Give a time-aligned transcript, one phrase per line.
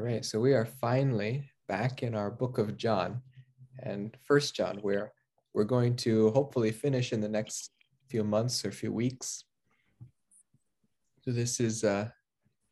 [0.00, 3.22] right, so we are finally back in our book of John
[3.82, 5.12] and First John, where
[5.54, 7.70] we're going to hopefully finish in the next
[8.08, 9.44] few months or few weeks.
[11.22, 12.08] So this is uh,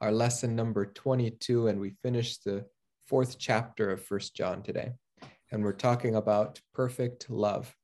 [0.00, 2.64] our lesson number 22, and we finished the
[3.06, 4.92] fourth chapter of First John today,
[5.50, 7.74] and we're talking about perfect love.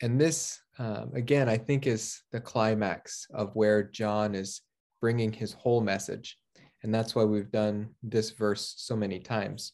[0.00, 4.62] And this, um, again, I think is the climax of where John is
[5.00, 6.38] bringing his whole message.
[6.82, 9.72] And that's why we've done this verse so many times,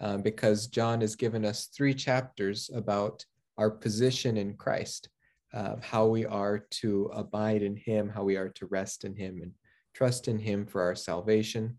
[0.00, 3.24] um, because John has given us three chapters about
[3.56, 5.08] our position in Christ,
[5.54, 9.40] uh, how we are to abide in Him, how we are to rest in Him
[9.42, 9.52] and
[9.94, 11.78] trust in Him for our salvation,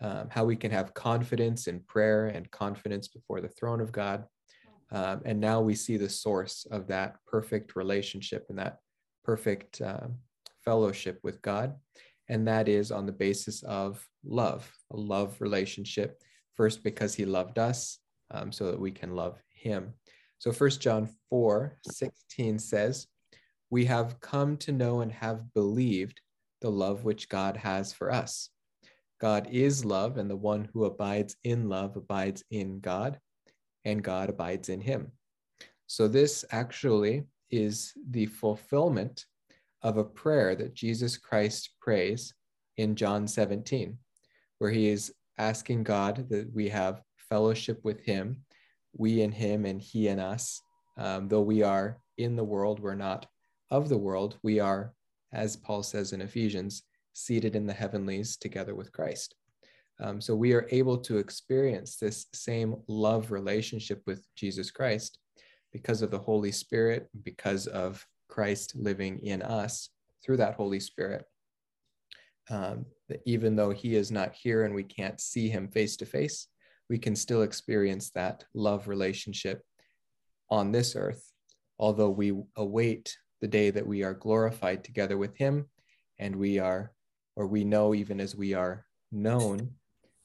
[0.00, 4.24] um, how we can have confidence in prayer and confidence before the throne of God.
[4.90, 8.78] Um, and now we see the source of that perfect relationship and that
[9.24, 10.08] perfect uh,
[10.64, 11.74] fellowship with God
[12.28, 16.22] and that is on the basis of love, a love relationship.
[16.54, 17.98] First, because he loved us,
[18.30, 19.94] um, so that we can love him.
[20.38, 23.06] So First John 4 16 says,
[23.70, 26.20] We have come to know and have believed
[26.60, 28.50] the love which God has for us.
[29.20, 33.18] God is love, and the one who abides in love abides in God,
[33.84, 35.10] and God abides in him.
[35.86, 39.24] So, this actually is the fulfillment
[39.82, 42.34] of a prayer that Jesus Christ prays
[42.76, 43.96] in John 17,
[44.58, 48.44] where he is asking God that we have fellowship with him,
[48.96, 50.60] we and him, and he and us.
[50.96, 53.26] Um, though we are in the world, we're not
[53.70, 54.38] of the world.
[54.42, 54.92] We are,
[55.32, 59.34] as Paul says in Ephesians, seated in the heavenlies together with Christ.
[60.00, 65.18] Um, so we are able to experience this same love relationship with Jesus Christ
[65.72, 69.90] because of the Holy Spirit, because of Christ living in us
[70.24, 71.24] through that Holy Spirit.
[72.50, 76.06] Um, that even though he is not here and we can't see him face to
[76.06, 76.48] face,
[76.88, 79.62] we can still experience that love relationship
[80.50, 81.32] on this earth,
[81.78, 85.66] although we await the day that we are glorified together with him
[86.18, 86.92] and we are,
[87.36, 89.70] or we know even as we are known.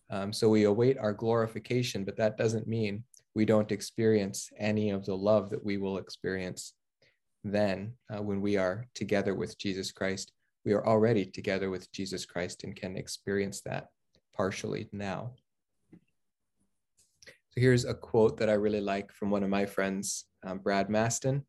[0.09, 3.03] Um, so we await our glorification, but that doesn't mean
[3.35, 6.73] we don't experience any of the love that we will experience
[7.43, 10.31] then uh, when we are together with Jesus Christ.
[10.65, 13.87] We are already together with Jesus Christ and can experience that
[14.33, 15.33] partially now.
[17.53, 20.89] So here's a quote that I really like from one of my friends, um, Brad
[20.89, 21.45] Maston.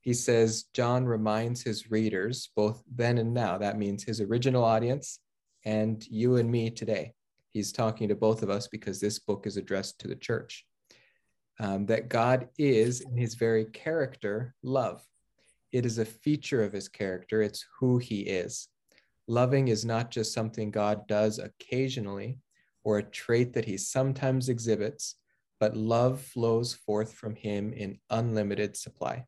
[0.00, 5.18] He says, John reminds his readers, both then and now, that means his original audience
[5.64, 7.12] and you and me today.
[7.52, 10.66] He's talking to both of us because this book is addressed to the church.
[11.60, 15.02] Um, that God is, in his very character, love.
[15.74, 18.68] It is a feature of his character, it's who he is.
[19.26, 22.38] Loving is not just something God does occasionally
[22.84, 25.16] or a trait that he sometimes exhibits,
[25.58, 29.24] but love flows forth from him in unlimited supply.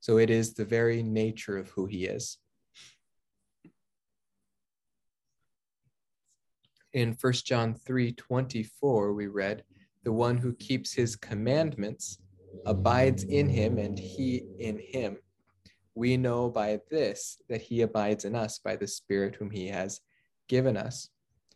[0.00, 2.38] So it is the very nature of who he is.
[6.94, 9.62] In 1 John 3 24, we read,
[10.04, 12.16] The one who keeps his commandments
[12.64, 15.18] abides in him, and he in him
[15.94, 20.00] we know by this that he abides in us by the Spirit whom he has
[20.48, 21.08] given us.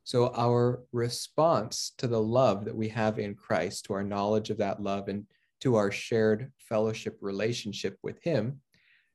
[0.05, 4.59] So, our response to the love that we have in Christ, to our knowledge of
[4.59, 5.27] that love, and
[5.61, 8.61] to our shared fellowship relationship with him,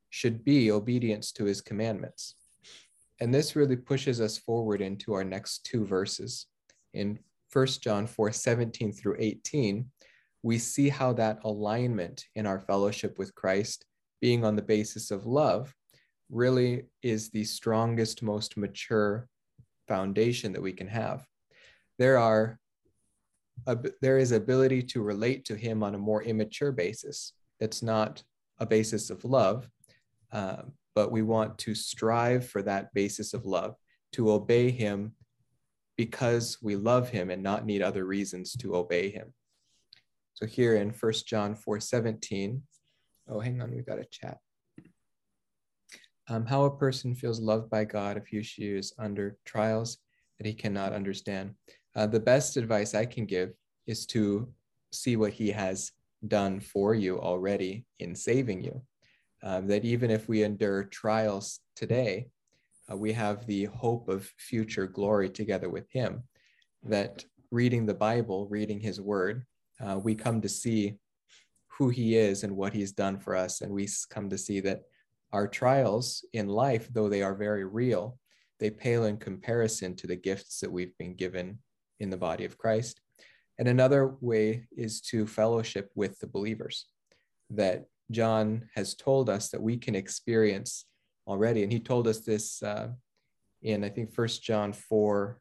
[0.09, 2.35] should be obedience to his commandments.
[3.21, 6.47] And this really pushes us forward into our next two verses.
[6.93, 7.19] In
[7.53, 9.85] 1 John 4 17 through 18,
[10.43, 13.85] we see how that alignment in our fellowship with Christ
[14.21, 15.73] being on the basis of love
[16.29, 19.27] really is the strongest, most mature
[19.87, 21.25] foundation that we can have.
[21.99, 22.57] There are
[24.01, 27.33] there is ability to relate to him on a more immature basis.
[27.59, 28.23] It's not
[28.59, 29.69] a basis of love,
[30.31, 30.63] uh,
[30.95, 33.75] but we want to strive for that basis of love,
[34.13, 35.13] to obey him
[35.95, 39.33] because we love him and not need other reasons to obey him.
[40.33, 42.63] So here in 1 John 4 17,
[43.27, 44.37] Oh, hang on, we've got a chat.
[46.29, 49.97] Um, how a person feels loved by God if he or she is under trials
[50.37, 51.55] that he cannot understand.
[51.95, 53.51] Uh, the best advice I can give
[53.87, 54.47] is to
[54.91, 55.91] see what he has
[56.27, 58.81] done for you already in saving you.
[59.43, 62.27] Um, that even if we endure trials today,
[62.91, 66.23] uh, we have the hope of future glory together with him.
[66.83, 69.45] That reading the Bible, reading his word,
[69.79, 70.97] uh, we come to see
[71.81, 73.61] who he is and what he's done for us.
[73.61, 74.83] And we come to see that
[75.33, 78.19] our trials in life, though they are very real,
[78.59, 81.57] they pale in comparison to the gifts that we've been given
[81.99, 83.01] in the body of Christ.
[83.57, 86.85] And another way is to fellowship with the believers
[87.49, 90.85] that John has told us that we can experience
[91.25, 91.63] already.
[91.63, 92.89] And he told us this uh,
[93.63, 95.39] in, I think, First John 4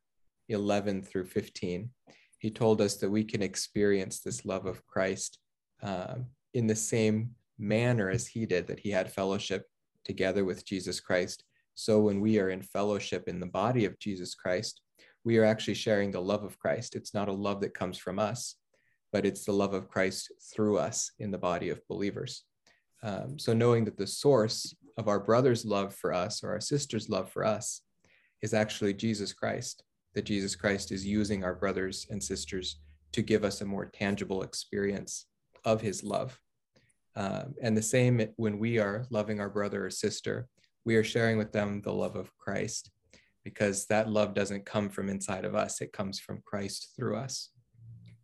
[0.49, 1.91] 11 through 15.
[2.39, 5.37] He told us that we can experience this love of Christ
[5.83, 6.17] uh,
[6.55, 9.67] in the same manner as he did, that he had fellowship
[10.05, 11.45] together with Jesus Christ.
[11.75, 14.81] So when we are in fellowship in the body of Jesus Christ,
[15.25, 16.97] we are actually sharing the love of Christ.
[16.97, 18.57] It's not a love that comes from us,
[19.13, 22.45] but it's the love of Christ through us in the body of believers.
[23.03, 27.09] Um, so knowing that the source of our brother's love for us or our sister's
[27.09, 27.83] love for us
[28.43, 29.83] is actually Jesus Christ,
[30.15, 32.81] that Jesus Christ is using our brothers and sisters
[33.13, 35.27] to give us a more tangible experience
[35.65, 36.39] of his love.
[37.17, 40.47] Um, and the same when we are loving our brother or sister,
[40.85, 42.91] we are sharing with them the love of Christ
[43.45, 47.51] because that love doesn't come from inside of us, it comes from Christ through us.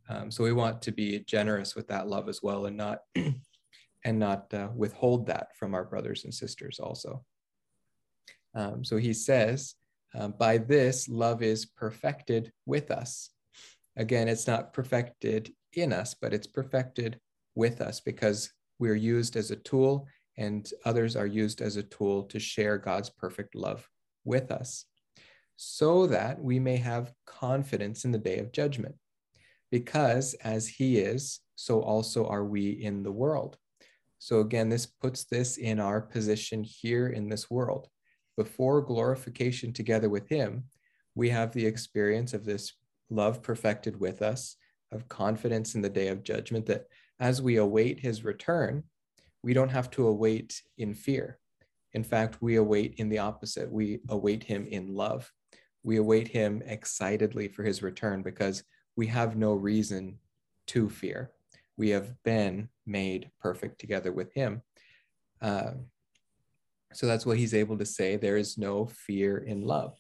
[0.09, 3.01] Um, so we want to be generous with that love as well and not
[4.05, 7.25] and not uh, withhold that from our brothers and sisters also.
[8.55, 9.75] Um, so he says,
[10.15, 13.31] uh, by this love is perfected with us.
[13.97, 17.19] Again, it's not perfected in us, but it's perfected
[17.57, 20.07] with us because we're used as a tool
[20.39, 23.89] and others are used as a tool to share God's perfect love
[24.25, 24.85] with us
[25.57, 28.95] so that we may have confidence in the day of judgment.
[29.71, 33.57] Because as he is, so also are we in the world.
[34.19, 37.89] So again, this puts this in our position here in this world.
[38.37, 40.65] Before glorification together with him,
[41.15, 42.75] we have the experience of this
[43.09, 44.57] love perfected with us,
[44.93, 46.87] of confidence in the day of judgment, that
[47.19, 48.85] as we await his return,
[49.43, 51.39] we don't have to await in fear.
[51.93, 53.71] In fact, we await in the opposite.
[53.71, 55.33] We await him in love
[55.87, 58.65] we await him excitedly for his return because
[58.97, 60.19] we have no reason
[60.67, 61.31] to fear.
[61.77, 64.63] We have been made perfect together with him.
[65.41, 65.75] Uh,
[66.93, 68.17] so that's what he's able to say.
[68.17, 69.97] There is no fear in love.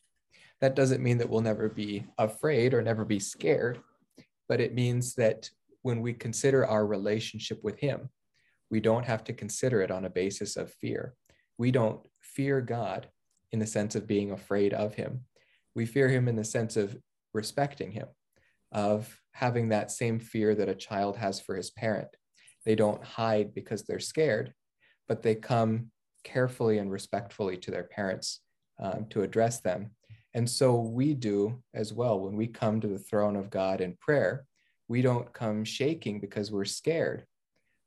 [0.60, 3.80] That doesn't mean that we'll never be afraid or never be scared,
[4.48, 5.48] but it means that
[5.86, 8.10] when we consider our relationship with him,
[8.70, 11.14] we don't have to consider it on a basis of fear.
[11.58, 13.08] We don't fear God
[13.52, 15.24] in the sense of being afraid of him
[15.76, 16.96] we fear him in the sense of
[17.34, 18.08] respecting him,
[18.72, 22.08] of having that same fear that a child has for his parent.
[22.64, 24.54] They don't hide because they're scared,
[25.06, 25.90] but they come
[26.24, 28.40] carefully and respectfully to their parents
[28.80, 29.90] um, to address them.
[30.32, 32.18] And so we do as well.
[32.20, 34.46] When we come to the throne of God in prayer,
[34.88, 37.24] we don't come shaking because we're scared,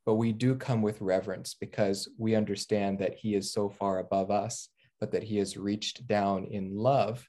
[0.06, 4.32] but we do come with reverence because we understand that He is so far above
[4.32, 7.28] us, but that He has reached down in love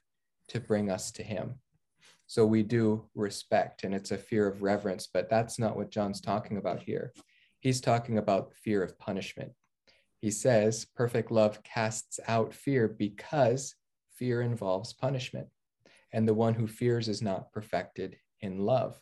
[0.51, 1.55] to bring us to him.
[2.27, 6.21] So we do respect, and it's a fear of reverence, but that's not what John's
[6.21, 7.13] talking about here.
[7.59, 9.51] He's talking about fear of punishment.
[10.19, 13.75] He says, perfect love casts out fear because
[14.15, 15.47] fear involves punishment,
[16.13, 18.99] and the one who fears is not perfected in love.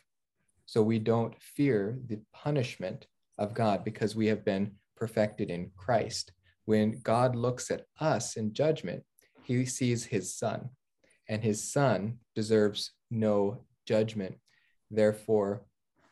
[0.70, 3.08] So we don't fear the punishment
[3.38, 6.30] of God because we have been perfected in Christ.
[6.64, 9.02] When God looks at us in judgment,
[9.42, 10.68] he sees his son
[11.28, 14.36] and his son deserves no judgment.
[14.92, 15.64] Therefore,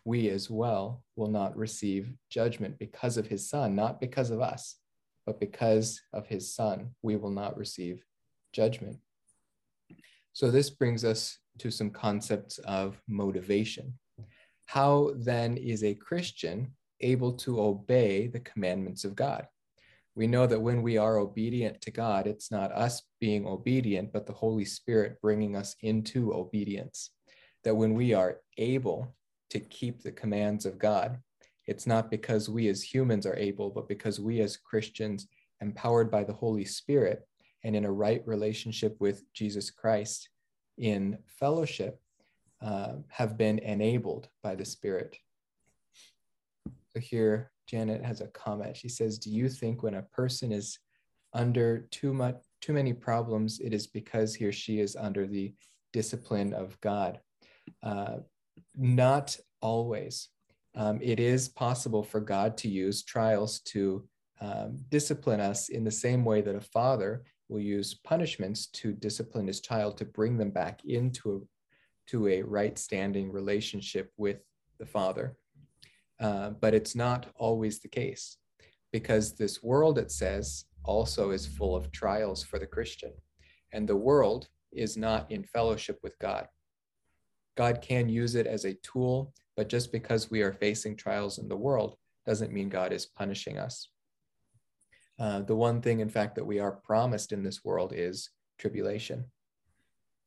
[0.05, 4.75] we as well will not receive judgment because of his son, not because of us,
[5.25, 8.05] but because of his son, we will not receive
[8.53, 8.97] judgment.
[10.33, 13.95] So, this brings us to some concepts of motivation.
[14.69, 19.47] How then is a Christian able to obey the commandments of God?
[20.19, 24.27] we know that when we are obedient to God, it's not us being obedient, but
[24.27, 27.11] the Holy Spirit bringing us into obedience.
[27.63, 29.15] That when we are able
[29.51, 31.19] to keep the commands of God,
[31.67, 35.29] it's not because we as humans are able, but because we as Christians,
[35.61, 37.23] empowered by the Holy Spirit
[37.63, 40.31] and in a right relationship with Jesus Christ
[40.79, 42.01] in fellowship,
[42.61, 45.17] uh, have been enabled by the Spirit.
[46.91, 48.77] So here, Janet has a comment.
[48.77, 50.79] She says, "Do you think when a person is
[51.33, 55.55] under too much too many problems, it is because he or she is under the
[55.93, 57.21] discipline of God?"
[57.83, 58.19] Uh,
[58.75, 60.29] not always.
[60.75, 64.07] Um, it is possible for God to use trials to
[64.41, 69.47] um, discipline us in the same way that a father will use punishments to discipline
[69.47, 71.41] his child to bring them back into a,
[72.09, 74.38] to a right standing relationship with
[74.79, 75.37] the father.
[76.21, 78.38] Uh, but it's not always the case
[78.93, 83.12] because this world, it says, also is full of trials for the Christian.
[83.73, 86.49] And the world is not in fellowship with God.
[87.57, 91.49] God can use it as a tool, but just because we are facing trials in
[91.49, 91.97] the world
[92.27, 93.88] doesn't mean God is punishing us.
[95.19, 99.25] Uh, the one thing, in fact, that we are promised in this world is tribulation.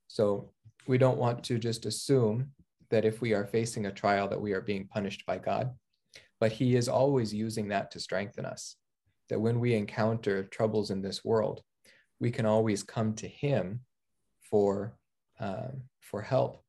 [0.08, 0.50] So
[0.86, 2.52] we don't want to just assume
[2.90, 5.70] that if we are facing a trial that we are being punished by God,
[6.40, 8.76] but he is always using that to strengthen us.
[9.28, 11.62] That when we encounter troubles in this world,
[12.20, 13.80] we can always come to him
[14.50, 14.96] for
[15.40, 16.62] um, for help.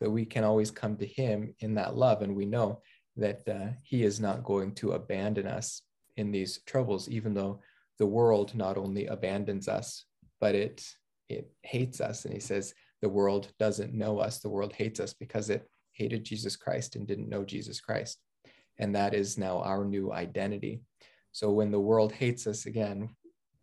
[0.00, 2.82] That we can always come to him in that love, and we know
[3.16, 5.82] that uh, he is not going to abandon us
[6.16, 7.60] in these troubles, even though
[7.98, 10.04] the world not only abandons us,
[10.40, 10.84] but it
[11.28, 12.24] it hates us.
[12.24, 14.38] And he says, the world doesn't know us.
[14.38, 18.18] The world hates us because it hated Jesus Christ and didn't know Jesus Christ.
[18.78, 20.82] And that is now our new identity.
[21.32, 23.10] So when the world hates us again,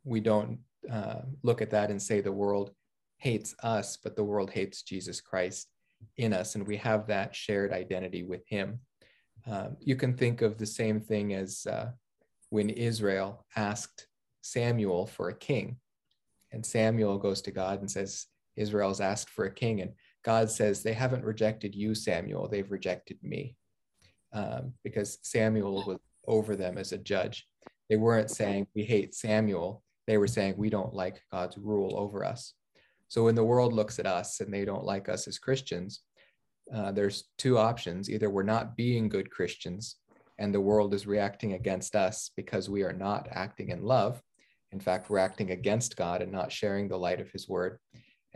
[0.04, 0.60] we don't
[0.92, 2.72] uh, look at that and say the world
[3.18, 5.68] hates us, but the world hates Jesus Christ
[6.18, 6.56] in us.
[6.56, 8.80] And we have that shared identity with him.
[9.46, 11.92] Um, you can think of the same thing as uh,
[12.50, 14.08] when Israel asked
[14.42, 15.78] Samuel for a king.
[16.52, 18.28] And Samuel goes to God and says,
[18.58, 19.82] Israel's asked for a king.
[19.82, 19.92] And
[20.24, 23.56] God says, They haven't rejected you, Samuel, they've rejected me.
[24.34, 27.48] Um, because Samuel was over them as a judge.
[27.90, 29.84] They weren't saying, We hate Samuel.
[30.06, 32.54] They were saying, We don't like God's rule over us.
[33.08, 36.02] So when the world looks at us and they don't like us as Christians,
[36.74, 38.10] uh, there's two options.
[38.10, 39.96] Either we're not being good Christians
[40.40, 44.22] and the world is reacting against us because we are not acting in love.
[44.72, 47.80] In fact, we're acting against God and not sharing the light of his word.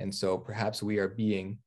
[0.01, 1.59] And so perhaps we are being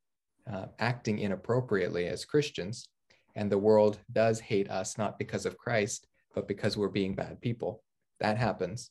[0.53, 2.89] uh, acting inappropriately as Christians,
[3.37, 7.41] and the world does hate us not because of Christ, but because we're being bad
[7.41, 7.83] people.
[8.21, 8.91] That happens.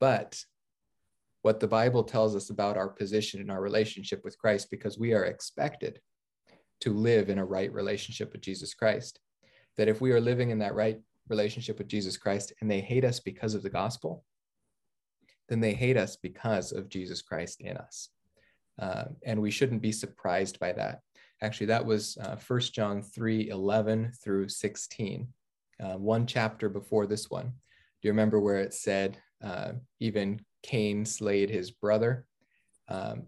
[0.00, 0.42] But
[1.42, 5.12] what the Bible tells us about our position in our relationship with Christ, because we
[5.12, 6.00] are expected
[6.80, 9.20] to live in a right relationship with Jesus Christ,
[9.76, 13.04] that if we are living in that right relationship with Jesus Christ and they hate
[13.04, 14.24] us because of the gospel,
[15.48, 18.08] then they hate us because of Jesus Christ in us.
[18.82, 21.02] Uh, and we shouldn't be surprised by that.
[21.40, 25.28] Actually, that was uh, 1 John 3 11 through 16,
[25.80, 27.46] uh, one chapter before this one.
[27.46, 32.26] Do you remember where it said, uh, even Cain slayed his brother?
[32.88, 33.26] Um,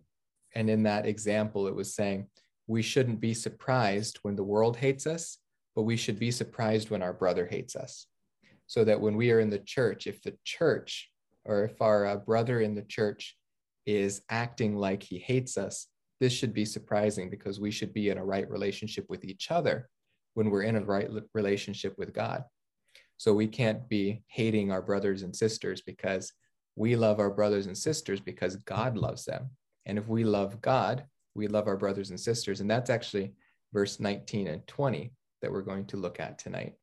[0.57, 2.27] and in that example, it was saying,
[2.67, 5.39] we shouldn't be surprised when the world hates us,
[5.77, 8.07] but we should be surprised when our brother hates us.
[8.67, 11.11] So that when we are in the church, if the church
[11.45, 13.37] or if our uh, brother in the church
[13.87, 15.89] is acting like he hates us,
[16.21, 19.89] this should be surprising because we should be in a right relationship with each other
[20.35, 22.45] when we're in a right relationship with God.
[23.17, 26.33] So we can't be hating our brothers and sisters because
[26.77, 29.51] we love our brothers and sisters because God loves them.
[29.87, 32.61] And if we love God, we love our brothers and sisters.
[32.61, 33.33] And that's actually
[33.73, 35.13] verse 19 and 20
[35.43, 36.75] that we're going to look at tonight.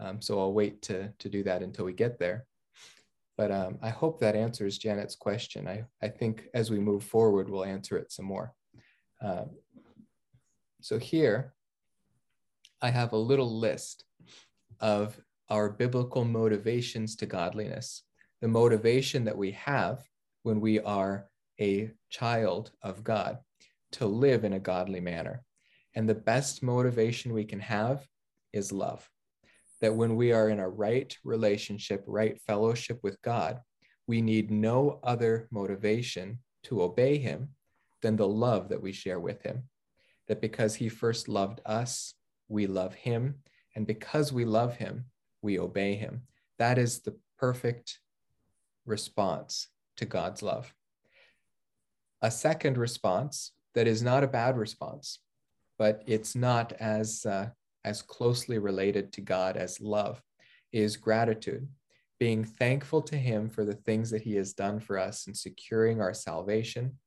[0.00, 2.46] Um, so I'll wait to, to do that until we get there.
[3.36, 5.66] But um, I hope that answers Janet's question.
[5.66, 8.54] I, I think as we move forward, we'll answer it some more.
[9.22, 9.50] Um,
[10.80, 11.54] so here,
[12.82, 14.04] I have a little list
[14.80, 18.02] of our biblical motivations to godliness,
[18.40, 20.02] the motivation that we have
[20.42, 21.26] when we are
[21.60, 23.38] a child of God
[23.92, 25.42] to live in a godly manner.
[25.94, 28.06] And the best motivation we can have
[28.52, 29.08] is love
[29.80, 33.60] that when we are in a right relationship, right fellowship with God,
[34.06, 37.50] we need no other motivation to obey Him
[38.02, 39.64] than the love that we share with Him.
[40.28, 42.14] That because He first loved us,
[42.48, 43.36] we love Him.
[43.74, 45.06] And because we love Him,
[45.42, 46.22] we obey Him.
[46.58, 48.00] That is the perfect
[48.84, 50.74] response to God's love.
[52.20, 55.20] A second response that is not a bad response,
[55.78, 57.50] but it's not as uh,
[57.84, 60.22] as closely related to God as love
[60.72, 61.66] is gratitude,
[62.18, 66.00] being thankful to Him for the things that He has done for us in securing
[66.00, 66.98] our salvation,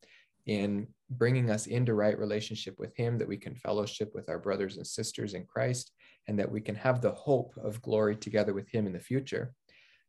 [0.46, 4.78] in bringing us into right relationship with Him, that we can fellowship with our brothers
[4.78, 5.92] and sisters in Christ,
[6.28, 9.54] and that we can have the hope of glory together with Him in the future.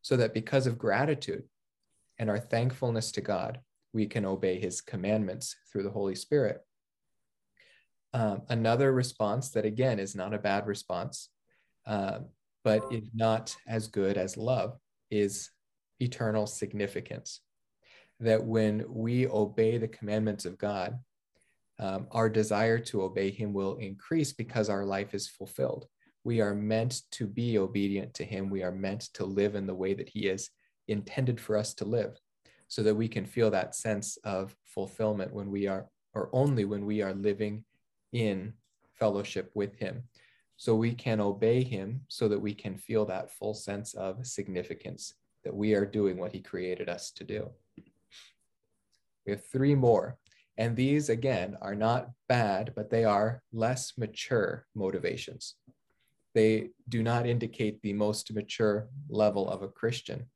[0.03, 1.45] So that because of gratitude
[2.19, 3.61] and our thankfulness to God,
[3.93, 6.61] we can obey His commandments through the Holy Spirit.
[8.15, 11.31] Um, another response that, again, is not a bad response,
[11.85, 12.21] uh,
[12.63, 14.79] but is not as good as love,
[15.11, 15.51] is
[15.99, 17.41] eternal significance.
[18.21, 20.97] That when we obey the commandments of God,
[21.81, 25.89] um, our desire to obey Him will increase because our life is fulfilled.
[26.23, 28.49] We are meant to be obedient to Him.
[28.49, 30.51] We are meant to live in the way that He is
[30.87, 32.17] intended for us to live,
[32.69, 36.87] so that we can feel that sense of fulfillment when we are or only when
[36.87, 37.65] we are living
[38.15, 38.55] in
[38.95, 40.05] fellowship with him.
[40.57, 45.15] So we can obey him so that we can feel that full sense of significance
[45.43, 47.51] that we are doing what he created us to do.
[49.27, 50.17] We have three more.
[50.57, 55.57] And these, again, are not bad, but they are less mature motivations.
[56.35, 60.27] They do not indicate the most mature level of a Christian.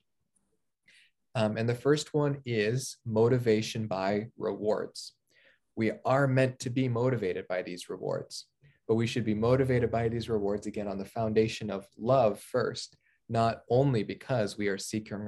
[1.35, 5.13] Um, and the first one is motivation by rewards.
[5.79, 8.47] We are meant to be motivated by these rewards,
[8.89, 12.97] but we should be motivated by these rewards again on the foundation of love first,
[13.29, 15.19] not only because we are seeking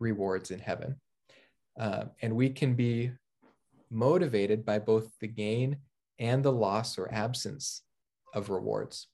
[0.00, 0.96] rewards in heaven.
[1.78, 3.12] Uh, and we can be
[3.88, 5.76] motivated by both the gain
[6.18, 7.82] and the loss or absence
[8.34, 9.06] of rewards,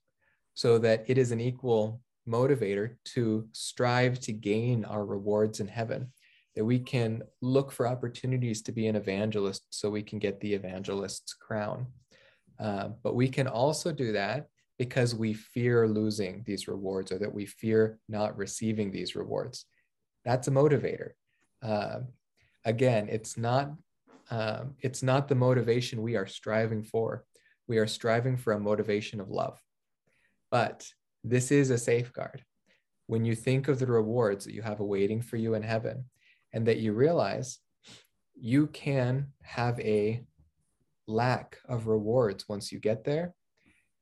[0.54, 6.10] so that it is an equal motivator to strive to gain our rewards in heaven,
[6.56, 10.54] that we can look for opportunities to be an evangelist so we can get the
[10.54, 11.86] evangelist's crown.
[12.58, 17.32] Uh, but we can also do that because we fear losing these rewards or that
[17.32, 19.66] we fear not receiving these rewards.
[20.24, 21.10] That's a motivator.
[21.62, 22.00] Uh,
[22.64, 23.72] again, it's not
[24.30, 27.24] um, it's not the motivation we are striving for.
[27.66, 29.60] We are striving for a motivation of love.
[30.50, 30.86] But
[31.24, 32.44] this is a safeguard.
[33.06, 36.04] When you think of the rewards that you have awaiting for you in heaven,
[36.52, 37.58] and that you realize
[38.34, 40.24] you can have a
[41.06, 43.34] lack of rewards once you get there,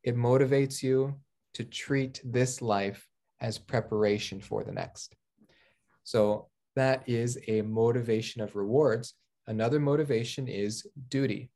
[0.02, 1.14] it motivates you
[1.54, 3.08] to treat this life
[3.40, 5.16] as preparation for the next.
[6.04, 9.14] So that is a motivation of rewards
[9.48, 11.50] Another motivation is duty.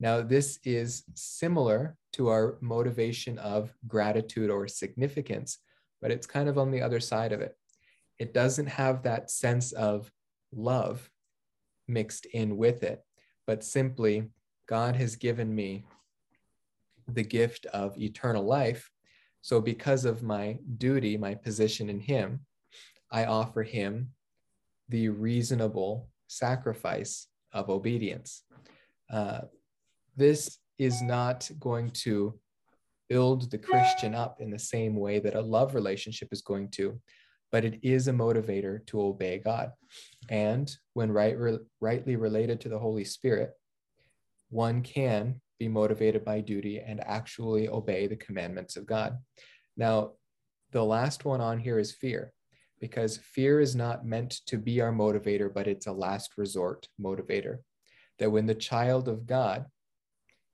[0.00, 5.58] Now, this is similar to our motivation of gratitude or significance,
[6.00, 7.54] but it's kind of on the other side of it.
[8.18, 10.10] It doesn't have that sense of
[10.52, 11.10] love
[11.88, 13.02] mixed in with it,
[13.46, 14.30] but simply,
[14.68, 15.84] God has given me
[17.08, 18.90] the gift of eternal life.
[19.42, 22.40] So, because of my duty, my position in Him,
[23.12, 24.10] I offer Him
[24.88, 28.42] the reasonable sacrifice of obedience.
[29.10, 29.42] Uh,
[30.16, 32.38] this is not going to
[33.08, 37.00] build the Christian up in the same way that a love relationship is going to,
[37.56, 39.72] but it is a motivator to obey God.
[40.28, 43.52] And when right, re, rightly related to the Holy Spirit,
[44.50, 49.16] one can be motivated by duty and actually obey the commandments of God.
[49.74, 50.10] Now,
[50.72, 52.34] the last one on here is fear
[52.78, 57.60] because fear is not meant to be our motivator, but it's a last resort motivator.
[58.18, 59.64] That when the child of God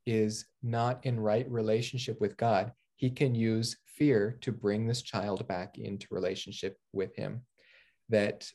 [0.07, 2.71] is not in right relationship with God,
[3.03, 7.43] he can use fear to bring this child back into relationship with him.
[8.11, 8.49] That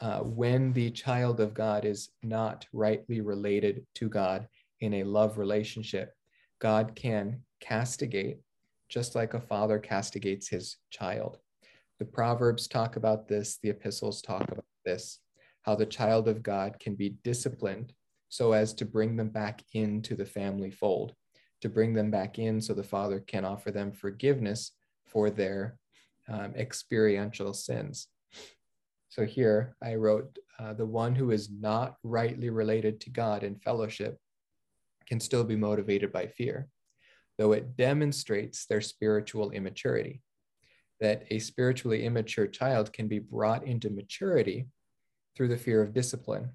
[0.00, 4.48] uh, when the child of God is not rightly related to God
[4.80, 6.14] in a love relationship,
[6.58, 8.38] God can castigate
[8.88, 11.36] just like a father castigates his child.
[11.98, 15.18] The Proverbs talk about this, the epistles talk about this,
[15.64, 17.92] how the child of God can be disciplined
[18.30, 21.12] so as to bring them back into the family fold,
[21.62, 24.72] to bring them back in so the father can offer them forgiveness
[25.06, 25.78] for their
[26.28, 28.08] um, experiential sins.
[29.08, 33.56] So here I wrote uh, the one who is not rightly related to God in
[33.56, 34.18] fellowship
[35.06, 36.68] can still be motivated by fear,
[37.38, 40.22] though it demonstrates their spiritual immaturity
[41.00, 44.68] that a spiritually immature child can be brought into maturity
[45.36, 46.50] through the fear of discipline,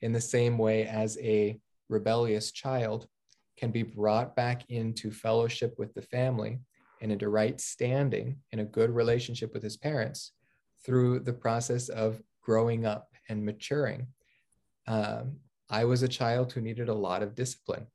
[0.00, 3.06] in the same way as a rebellious child
[3.56, 6.58] can be brought back into fellowship with the family
[7.00, 10.32] and into right standing in a good relationship with his parents
[10.84, 14.06] through the process of growing up and maturing.
[14.86, 15.36] Um,
[15.70, 17.86] I was a child who needed a lot of discipline.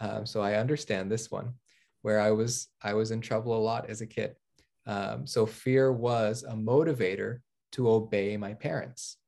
[0.00, 1.54] Um, so I understand this one,
[2.02, 4.34] where I was I was in trouble a lot as a kid.
[4.86, 7.40] Um, so fear was a motivator
[7.72, 9.18] to obey my parents.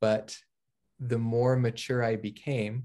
[0.00, 0.36] But
[0.98, 2.84] the more mature I became,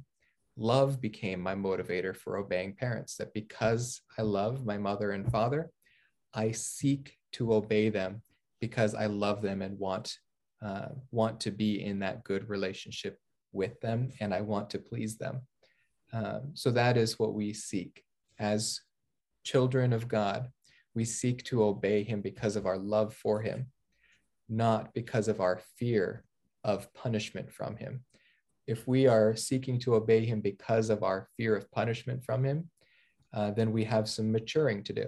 [0.57, 3.15] love became my motivator for obeying parents.
[3.17, 5.69] That because I love my mother and father,
[6.33, 8.21] I seek to obey them
[8.59, 10.17] because I love them and want
[10.61, 13.19] uh, want to be in that good relationship
[13.51, 15.41] with them, and I want to please them.
[16.11, 18.03] Um, so that is what we seek
[18.39, 18.81] as
[19.43, 20.49] children of God
[20.97, 23.67] we seek to obey him because of our love for him,
[24.49, 26.23] not because of our fear
[26.63, 28.03] of punishment from him.
[28.67, 32.69] If we are seeking to obey him because of our fear of punishment from him,
[33.33, 35.05] uh, then we have some maturing to do.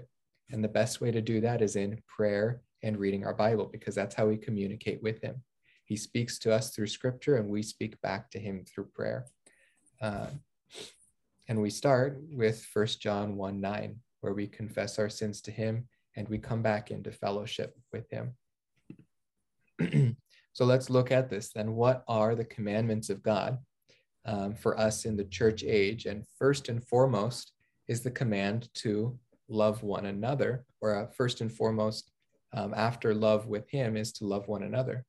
[0.52, 3.94] And the best way to do that is in prayer and reading our Bible, because
[3.94, 5.44] that's how we communicate with him.
[5.86, 9.26] He speaks to us through scripture, and we speak back to him through prayer.
[10.02, 10.28] Uh,
[11.48, 15.88] and we start with First John 1 9, where we confess our sins to him
[16.16, 18.36] and we come back into fellowship with him.
[20.60, 21.74] so let's look at this then.
[21.74, 23.60] What are the commandments of God
[24.26, 26.06] um, for us in the church age?
[26.06, 27.54] And first and foremost
[27.88, 29.18] is the command to
[29.48, 32.12] love one another, or uh, first and foremost,
[32.52, 35.06] um, after love with him, is to love one another.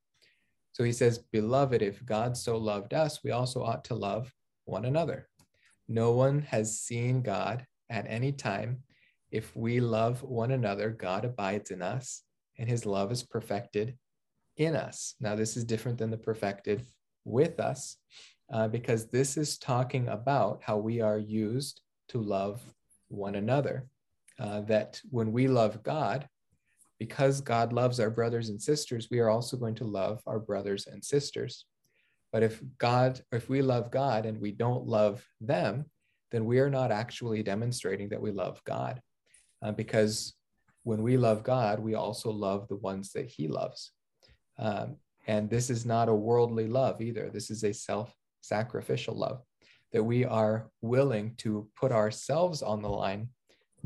[0.71, 4.33] So he says, Beloved, if God so loved us, we also ought to love
[4.67, 5.27] one another.
[5.89, 8.85] No one has seen God at any time.
[9.33, 12.23] If we love one another, God abides in us,
[12.57, 13.97] and his love is perfected
[14.61, 15.15] in us.
[15.21, 16.85] Now, this is different than the perfected
[17.25, 17.97] with us,
[18.53, 22.61] uh, because this is talking about how we are used to love
[23.09, 23.87] one another.
[24.39, 26.29] Uh, that when we love God,
[26.99, 30.87] because God loves our brothers and sisters, we are also going to love our brothers
[30.87, 31.65] and sisters.
[32.31, 35.87] But if God, if we love God and we don't love them,
[36.31, 39.01] then we are not actually demonstrating that we love God.
[39.63, 40.35] Uh, because
[40.83, 43.93] when we love God, we also love the ones that He loves.
[44.61, 44.97] Um,
[45.27, 47.31] and this is not a worldly love either.
[47.31, 49.43] This is a self sacrificial love
[49.93, 53.29] that we are willing to put ourselves on the line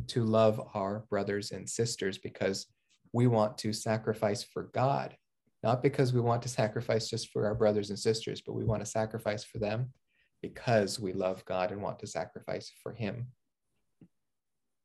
[0.08, 2.66] to love our brothers and sisters because
[3.12, 5.16] we want to sacrifice for God
[5.64, 8.82] not because we want to sacrifice just for our brothers and sisters, but we want
[8.82, 9.90] to sacrifice for them
[10.42, 13.28] because we love God and want to sacrifice for Him.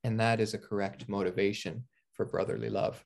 [0.05, 3.03] And that is a correct motivation for brotherly love.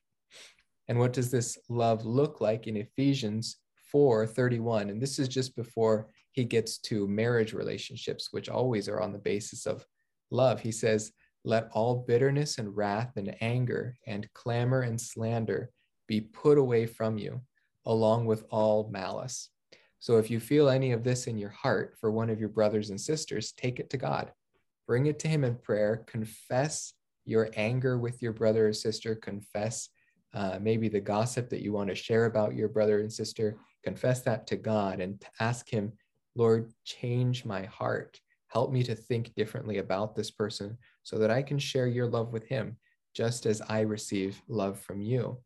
[0.88, 3.56] And what does this love look like in Ephesians
[3.90, 4.90] 4 31?
[4.90, 9.18] And this is just before he gets to marriage relationships, which always are on the
[9.18, 9.86] basis of
[10.30, 10.60] love.
[10.60, 11.12] He says,
[11.44, 15.70] Let all bitterness and wrath and anger and clamor and slander
[16.06, 17.40] be put away from you
[17.86, 19.50] along with all malice.
[20.00, 22.90] So if you feel any of this in your heart for one of your brothers
[22.90, 24.32] and sisters, take it to God.
[24.86, 26.04] Bring it to Him in prayer.
[26.06, 26.92] Confess
[27.24, 29.14] your anger with your brother or sister.
[29.14, 29.88] Confess
[30.34, 33.56] uh, maybe the gossip that you want to share about your brother and sister.
[33.82, 35.92] Confess that to God and ask Him,
[36.34, 38.20] Lord, change my heart.
[38.48, 42.32] Help me to think differently about this person so that I can share your love
[42.32, 42.76] with him,
[43.14, 45.38] just as I receive love from you.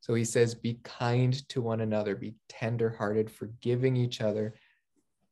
[0.00, 4.54] So he says, Be kind to one another, be tenderhearted, forgiving each other.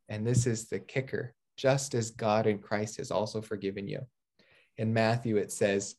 [0.09, 4.01] And this is the kicker just as God in Christ has also forgiven you.
[4.77, 5.97] In Matthew, it says,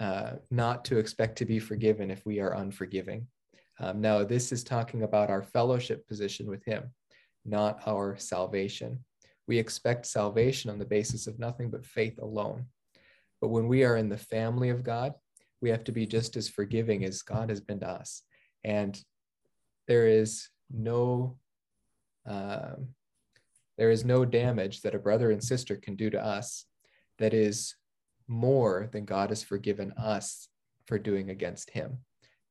[0.00, 3.26] uh, not to expect to be forgiven if we are unforgiving.
[3.80, 6.92] Um, now, this is talking about our fellowship position with Him,
[7.44, 9.04] not our salvation.
[9.46, 12.66] We expect salvation on the basis of nothing but faith alone.
[13.40, 15.14] But when we are in the family of God,
[15.60, 18.22] we have to be just as forgiving as God has been to us.
[18.64, 18.98] And
[19.86, 21.36] there is no
[22.26, 22.88] um,
[23.76, 26.64] there is no damage that a brother and sister can do to us
[27.18, 27.74] that is
[28.28, 30.48] more than God has forgiven us
[30.86, 31.98] for doing against him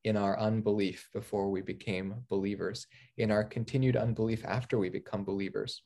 [0.04, 5.82] in our unbelief before we became believers, in our continued unbelief after we become believers.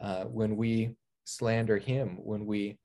[0.00, 2.78] Uh, when we slander him, when we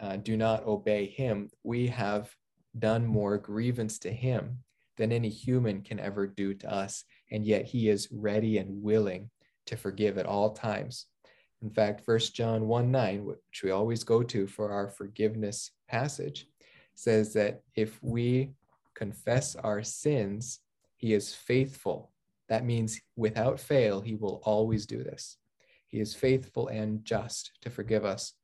[0.00, 2.30] uh, do not obey him, we have
[2.78, 4.58] done more grievance to him
[4.96, 7.04] than any human can ever do to us.
[7.30, 9.30] And yet he is ready and willing
[9.66, 11.06] to forgive at all times.
[11.62, 16.46] In fact, First John 1 9, which we always go to for our forgiveness passage,
[16.94, 18.52] says that if we
[18.94, 20.60] confess our sins,
[20.96, 22.12] he is faithful.
[22.48, 25.38] That means without fail, he will always do this.
[25.86, 28.34] He is faithful and just to forgive us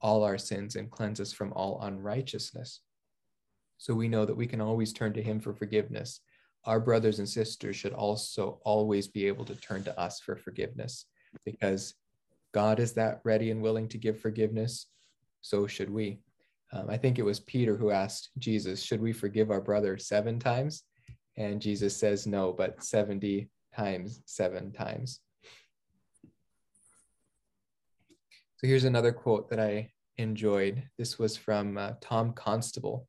[0.00, 2.80] all our sins and cleanse us from all unrighteousness.
[3.78, 6.20] So we know that we can always turn to him for forgiveness.
[6.64, 11.06] Our brothers and sisters should also always be able to turn to us for forgiveness
[11.44, 11.94] because
[12.52, 14.86] God is that ready and willing to give forgiveness.
[15.40, 16.20] So should we.
[16.74, 20.38] Um, I think it was Peter who asked Jesus, Should we forgive our brother seven
[20.38, 20.82] times?
[21.36, 25.20] And Jesus says no, but 70 times, seven times.
[28.56, 30.82] So here's another quote that I enjoyed.
[30.98, 33.08] This was from uh, Tom Constable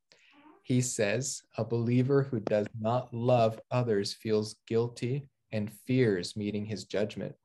[0.65, 6.85] he says, a believer who does not love others feels guilty and fears meeting his
[6.85, 7.35] judgment.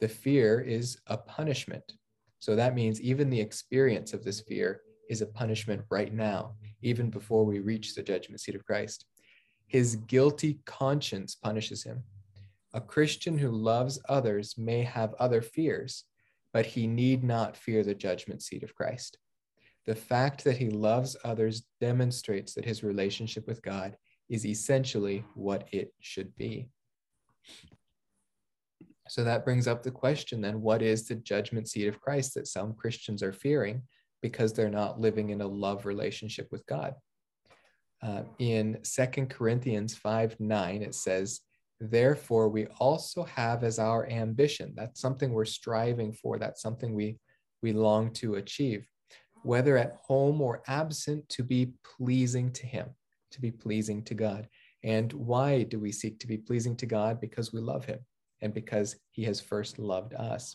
[0.00, 1.94] The fear is a punishment.
[2.40, 7.10] So that means even the experience of this fear is a punishment right now, even
[7.10, 9.06] before we reach the judgment seat of Christ.
[9.66, 12.02] His guilty conscience punishes him.
[12.74, 16.04] A Christian who loves others may have other fears,
[16.52, 19.18] but he need not fear the judgment seat of Christ.
[19.86, 23.96] The fact that he loves others demonstrates that his relationship with God
[24.28, 26.68] is essentially what it should be.
[29.08, 32.46] So that brings up the question then what is the judgment seat of Christ that
[32.46, 33.82] some Christians are fearing?
[34.22, 36.94] Because they're not living in a love relationship with God.
[38.02, 41.40] Uh, in Second Corinthians 5 9, it says,
[41.80, 44.72] Therefore, we also have as our ambition.
[44.76, 46.38] That's something we're striving for.
[46.38, 47.18] That's something we,
[47.62, 48.86] we long to achieve,
[49.42, 52.88] whether at home or absent, to be pleasing to Him,
[53.32, 54.48] to be pleasing to God.
[54.82, 57.20] And why do we seek to be pleasing to God?
[57.20, 58.00] Because we love Him
[58.42, 60.54] and because He has first loved us.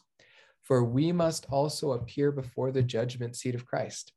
[0.63, 4.13] For we must also appear before the judgment seat of Christ,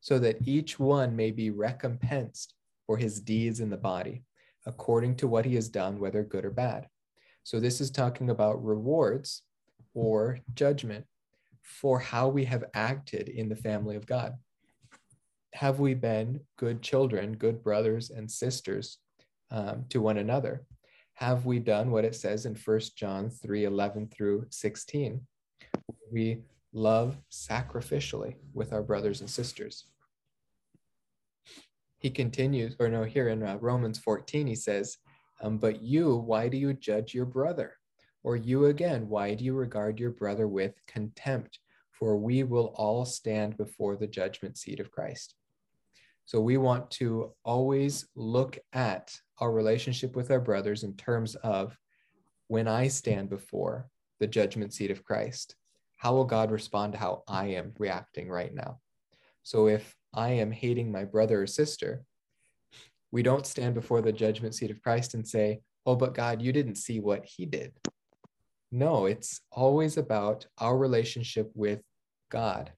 [0.00, 2.54] so that each one may be recompensed
[2.86, 4.22] for his deeds in the body,
[4.66, 6.88] according to what he has done, whether good or bad.
[7.42, 9.42] So this is talking about rewards
[9.94, 11.06] or judgment
[11.62, 14.34] for how we have acted in the family of God.
[15.54, 18.98] Have we been good children, good brothers and sisters
[19.50, 20.64] um, to one another?
[21.14, 25.26] Have we done what it says in 1 John 3 11 through 16?
[26.10, 26.42] We
[26.72, 29.84] love sacrificially with our brothers and sisters.
[31.98, 34.98] He continues, or no, here in uh, Romans 14, he says,
[35.42, 37.74] um, But you, why do you judge your brother?
[38.22, 41.58] Or you again, why do you regard your brother with contempt?
[41.90, 45.34] For we will all stand before the judgment seat of Christ.
[46.26, 51.76] So we want to always look at our relationship with our brothers in terms of
[52.48, 53.88] when I stand before
[54.20, 55.56] the judgment seat of Christ,
[55.98, 58.78] how will God respond to how I am reacting right now?
[59.42, 62.04] So if I am hating my brother or sister,
[63.10, 66.52] we don't stand before the judgment seat of Christ and say, Oh, but God, you
[66.52, 67.72] didn't see what he did.
[68.70, 71.80] No, it's always about our relationship with
[72.30, 72.70] God,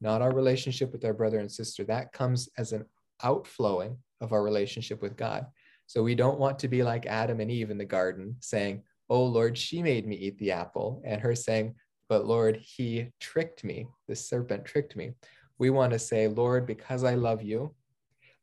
[0.00, 1.84] not our relationship with our brother and sister.
[1.84, 2.86] That comes as an
[3.22, 5.46] outflowing of our relationship with God.
[5.86, 9.24] So we don't want to be like Adam and Eve in the garden saying, Oh
[9.24, 11.02] Lord, she made me eat the apple.
[11.04, 11.74] And her saying,
[12.08, 13.88] But Lord, he tricked me.
[14.08, 15.12] The serpent tricked me.
[15.58, 17.74] We want to say, Lord, because I love you,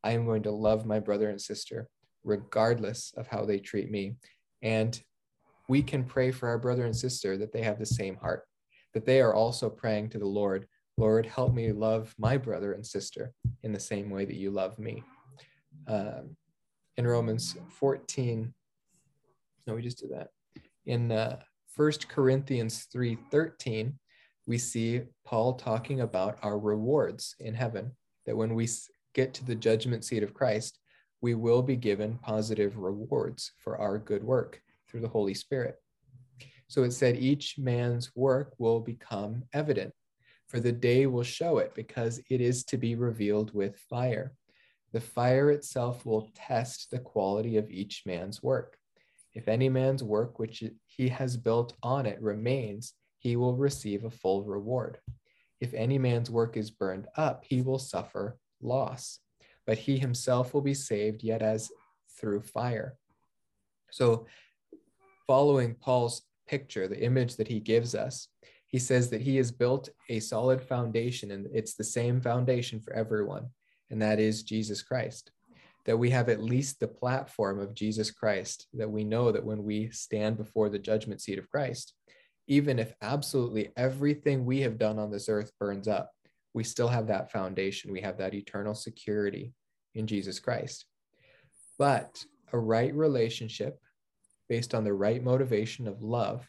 [0.04, 1.88] I am going to love my brother and sister,
[2.24, 4.16] regardless of how they treat me.
[4.62, 5.00] And
[5.68, 8.46] we can pray for our brother and sister that they have the same heart,
[8.94, 12.86] that they are also praying to the Lord, Lord, help me love my brother and
[12.86, 15.04] sister in the same way that you love me.
[15.88, 16.36] Um,
[16.98, 18.54] in Romans 14,
[19.68, 20.30] no, we just did that.
[20.86, 21.40] In uh,
[21.76, 23.94] 1 Corinthians 3:13,
[24.46, 28.68] we see Paul talking about our rewards in heaven, that when we
[29.14, 30.80] get to the judgment seat of Christ,
[31.22, 35.76] we will be given positive rewards for our good work through the Holy Spirit.
[36.68, 39.94] So it said, each man's work will become evident,
[40.48, 44.34] for the day will show it, because it is to be revealed with fire.
[44.92, 48.78] The fire itself will test the quality of each man's work.
[49.34, 54.10] If any man's work which he has built on it remains, he will receive a
[54.10, 54.98] full reward.
[55.60, 59.20] If any man's work is burned up, he will suffer loss,
[59.66, 61.72] but he himself will be saved, yet as
[62.20, 62.98] through fire.
[63.92, 64.26] So,
[65.28, 68.28] following Paul's picture, the image that he gives us,
[68.66, 72.94] he says that he has built a solid foundation, and it's the same foundation for
[72.94, 73.48] everyone,
[73.90, 75.32] and that is Jesus Christ.
[75.86, 79.64] That we have at least the platform of Jesus Christ, that we know that when
[79.64, 81.94] we stand before the judgment seat of Christ,
[82.48, 86.12] even if absolutely everything we have done on this earth burns up,
[86.54, 87.92] we still have that foundation.
[87.92, 89.54] We have that eternal security
[89.96, 90.86] in Jesus Christ.
[91.80, 93.80] But a right relationship
[94.50, 96.48] based on the right motivation of love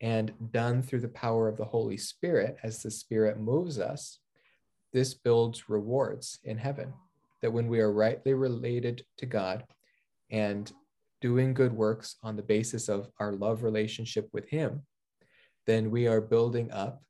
[0.00, 4.18] and done through the power of the Holy Spirit as the Spirit moves us,
[4.92, 6.92] this builds rewards in heaven.
[7.42, 9.64] That when we are rightly related to God
[10.30, 10.72] and
[11.20, 14.82] doing good works on the basis of our love relationship with Him,
[15.66, 17.02] then we are building up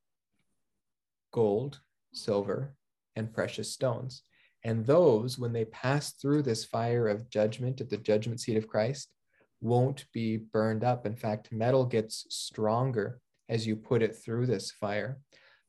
[1.33, 1.81] gold,
[2.12, 2.75] silver,
[3.16, 4.23] and precious stones.
[4.64, 8.68] And those, when they pass through this fire of judgment at the judgment seat of
[8.68, 9.09] Christ,
[9.61, 11.07] won't be burned up.
[11.07, 15.18] In fact, metal gets stronger as you put it through this fire.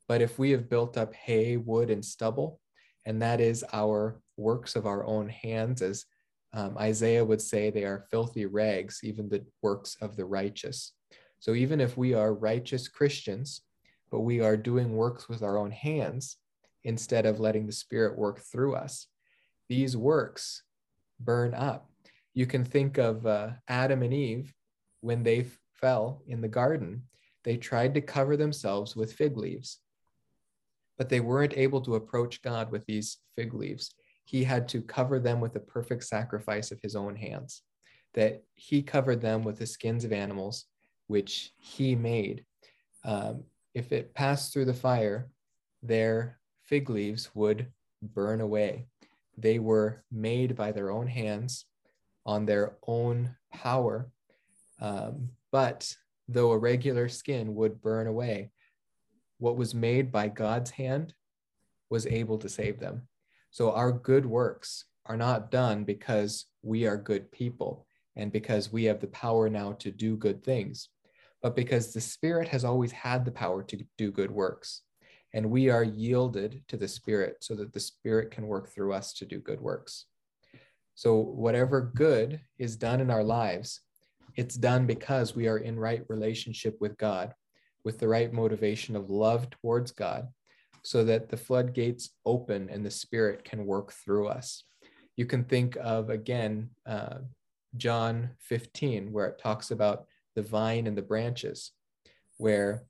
[0.08, 2.60] But if we have built up hay, wood, and stubble,
[3.06, 6.06] and that is our works of our own hands, as
[6.54, 10.94] um, Isaiah would say, they are filthy rags, even the works of the righteous.
[11.40, 13.62] So even if we are righteous Christians,
[14.12, 16.38] but we are doing works with our own hands
[16.84, 19.08] instead of letting the Spirit work through us,
[19.68, 20.64] these works
[21.20, 21.90] burn up.
[22.34, 24.54] You can think of uh, Adam and Eve
[25.02, 27.04] when they fell in the garden.
[27.44, 29.80] They tried to cover themselves with fig leaves,
[30.98, 33.94] but they weren't able to approach God with these fig leaves.
[34.24, 37.62] He had to cover them with a perfect sacrifice of his own hands,
[38.14, 40.66] that he covered them with the skins of animals
[41.08, 42.46] which he made.
[43.04, 45.30] Um, if it passed through the fire,
[45.82, 47.68] their fig leaves would
[48.02, 48.88] burn away.
[49.38, 51.66] They were made by their own hands
[52.26, 54.10] on their own power.
[54.80, 55.96] Um, but
[56.28, 58.52] though a regular skin would burn away,
[59.40, 61.14] what was made by God's hand
[61.90, 63.08] was able to save them.
[63.54, 67.86] So our good works are not done because we are good people
[68.16, 70.90] and because we have the power now to do good things,
[71.40, 74.82] but because the Spirit has always had the power to do good works.
[75.36, 79.14] And we are yielded to the Spirit so that the Spirit can work through us
[79.14, 80.08] to do good works.
[80.96, 83.82] So, whatever good is done in our lives,
[84.36, 87.36] it's done because we are in right relationship with God,
[87.84, 90.28] with the right motivation of love towards God,
[90.84, 94.64] so that the floodgates open and the Spirit can work through us.
[95.16, 97.20] You can think of, again, uh,
[97.78, 101.72] John 15, where it talks about the vine and the branches,
[102.38, 102.84] where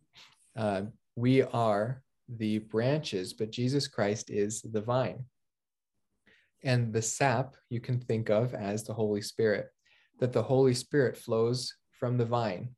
[0.57, 0.83] uh,
[1.15, 5.25] we are the branches, but Jesus Christ is the vine.
[6.63, 9.67] And the sap you can think of as the Holy Spirit,
[10.19, 12.69] that the Holy Spirit flows from the vine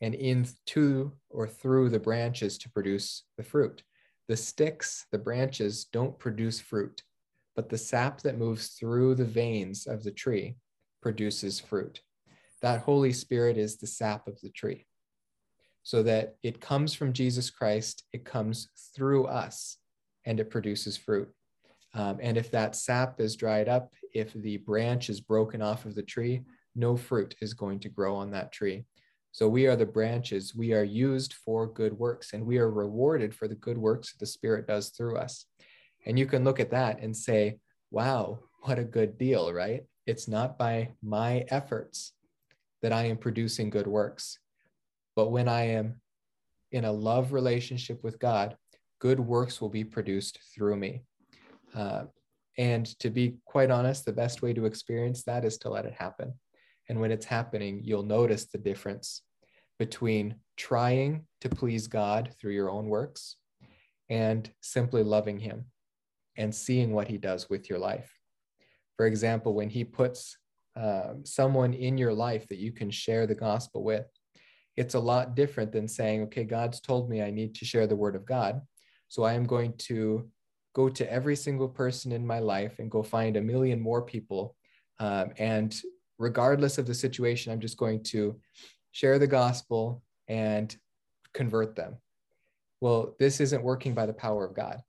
[0.00, 3.82] and into or through the branches to produce the fruit.
[4.28, 7.02] The sticks, the branches don't produce fruit,
[7.56, 10.56] but the sap that moves through the veins of the tree
[11.00, 12.02] produces fruit.
[12.60, 14.86] That Holy Spirit is the sap of the tree.
[15.82, 19.78] So that it comes from Jesus Christ, it comes through us,
[20.26, 21.30] and it produces fruit.
[21.94, 25.94] Um, and if that sap is dried up, if the branch is broken off of
[25.94, 26.42] the tree,
[26.74, 28.84] no fruit is going to grow on that tree.
[29.38, 30.52] So we are the branches.
[30.52, 34.26] We are used for good works, and we are rewarded for the good works the
[34.26, 35.46] Spirit does through us.
[36.06, 37.60] And you can look at that and say,
[37.92, 39.84] wow, what a good deal, right?
[40.08, 42.14] It's not by my efforts
[42.82, 44.40] that I am producing good works,
[45.14, 46.00] but when I am
[46.72, 48.56] in a love relationship with God,
[48.98, 51.02] good works will be produced through me.
[51.76, 52.06] Uh,
[52.56, 55.94] and to be quite honest, the best way to experience that is to let it
[55.94, 56.34] happen.
[56.88, 59.22] And when it's happening, you'll notice the difference
[59.78, 63.36] between trying to please God through your own works
[64.08, 65.66] and simply loving Him
[66.36, 68.18] and seeing what He does with your life.
[68.98, 70.36] For example, when he puts
[70.76, 74.06] um, someone in your life that you can share the gospel with,
[74.76, 77.96] it's a lot different than saying, okay, God's told me I need to share the
[77.96, 78.60] word of God.
[79.06, 80.28] So I am going to
[80.74, 84.56] go to every single person in my life and go find a million more people.
[84.98, 85.74] Um, and
[86.18, 88.38] regardless of the situation, I'm just going to
[88.98, 90.74] share the gospel and
[91.32, 91.96] convert them.
[92.80, 94.82] Well, this isn't working by the power of God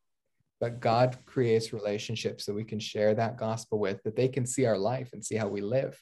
[0.59, 4.65] but God creates relationships that we can share that gospel with, that they can see
[4.65, 5.99] our life and see how we live.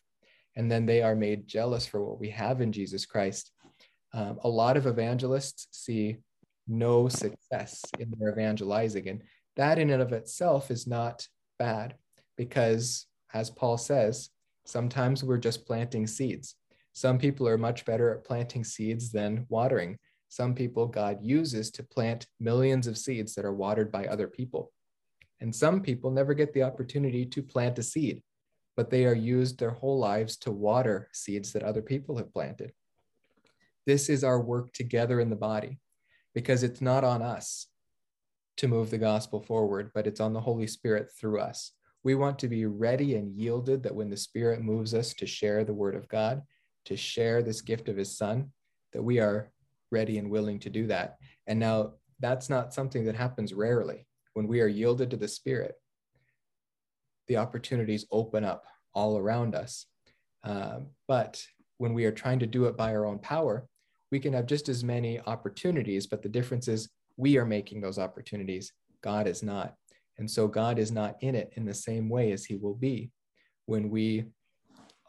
[0.56, 3.52] And then they are made jealous for what we have in Jesus Christ.
[4.14, 6.18] Um, a lot of evangelists see
[6.68, 9.08] no success in their evangelizing.
[9.08, 9.22] And
[9.56, 11.28] that in and of itself is not
[11.60, 11.96] bad
[12.36, 14.30] because, as Paul says,
[14.66, 16.56] sometimes we're just planting seeds.
[16.98, 21.84] Some people are much better at planting seeds than watering some people God uses to
[21.84, 24.72] plant millions of seeds that are watered by other people.
[25.40, 28.24] And some people never get the opportunity to plant a seed,
[28.76, 32.72] but they are used their whole lives to water seeds that other people have planted.
[33.86, 35.78] This is our work together in the body
[36.34, 37.68] because it's not on us
[38.56, 41.74] to move the gospel forward, but it's on the Holy Spirit through us.
[42.04, 45.64] We want to be ready and yielded that when the Spirit moves us to share
[45.64, 46.42] the word of God,
[46.88, 48.52] to share this gift of his Son,
[48.94, 49.52] that we are
[49.92, 51.18] ready and willing to do that.
[51.46, 54.06] And now that's not something that happens rarely.
[54.34, 55.76] When we are yielded to the Spirit,
[57.28, 59.86] the opportunities open up all around us.
[60.44, 61.46] Um, but
[61.78, 63.68] when we are trying to do it by our own power,
[64.12, 68.00] we can have just as many opportunities, but the difference is we are making those
[68.00, 68.72] opportunities.
[69.04, 69.76] God is not.
[70.18, 73.12] And so God is not in it in the same way as he will be
[73.66, 74.26] when we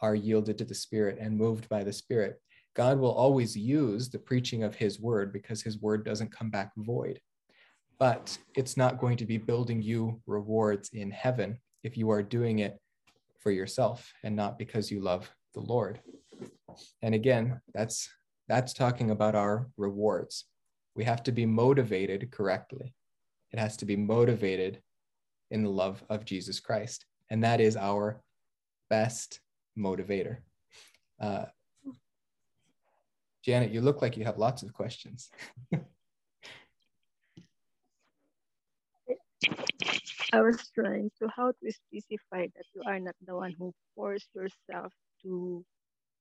[0.01, 2.41] are yielded to the Spirit and moved by the Spirit.
[2.75, 6.73] God will always use the preaching of his word because his word doesn't come back
[6.77, 7.21] void.
[7.99, 12.61] But it's not going to be building you rewards in heaven if you are doing
[12.61, 12.79] it
[13.41, 16.01] for yourself and not because you love the Lord.
[17.03, 18.09] And again, that's
[18.49, 20.45] that's talking about our rewards.
[20.95, 22.95] We have to be motivated correctly.
[23.53, 24.81] It has to be motivated
[25.51, 27.05] in the love of Jesus Christ.
[27.31, 28.23] And that is our
[28.89, 29.41] best
[29.79, 30.39] motivator.
[31.21, 31.47] Uh,
[33.45, 35.31] Janet, you look like you have lots of questions.
[40.33, 44.27] I was trying to how to specify that you are not the one who force
[44.35, 45.65] yourself to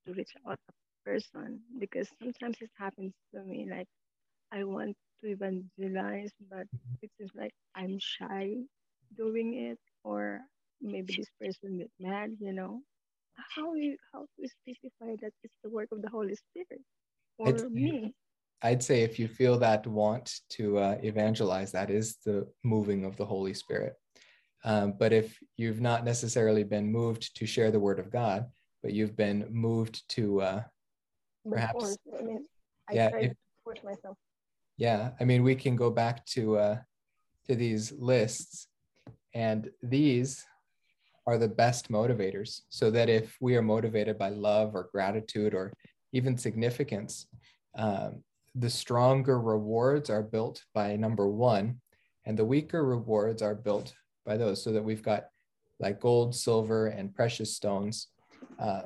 [0.05, 3.88] to reach out a person because sometimes it happens to me like
[4.51, 6.68] I want to evangelize, but
[7.01, 8.55] it seems like I'm shy
[9.16, 10.41] doing it, or
[10.82, 12.82] maybe this person get mad, you know.
[13.56, 16.82] How you how to specify that it's the work of the Holy Spirit
[17.38, 18.14] or I'd me?
[18.64, 23.16] I'd say if you feel that want to uh, evangelize, that is the moving of
[23.16, 23.94] the Holy Spirit.
[24.64, 28.48] Um, but if you've not necessarily been moved to share the word of God,
[28.82, 30.64] but you've been moved to uh,
[31.48, 31.98] perhaps.
[32.20, 32.46] I mean,
[32.90, 34.18] I yeah, try if- to force myself.
[34.78, 36.78] yeah, I mean, we can go back to uh,
[37.48, 38.68] to these lists,
[39.34, 40.44] and these
[41.28, 42.61] are the best motivators.
[42.69, 45.73] So that if we are motivated by love or gratitude or
[46.13, 47.28] even significance,
[47.78, 48.23] um,
[48.55, 51.80] the stronger rewards are built by number one,
[52.25, 53.93] and the weaker rewards are built
[54.25, 54.63] by those.
[54.63, 55.25] So that we've got
[55.80, 58.07] like gold, silver, and precious stones.
[58.57, 58.84] Uh,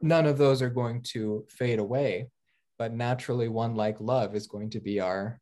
[0.00, 2.28] none of those are going to fade away,
[2.78, 5.40] but naturally, one like love is going to be our.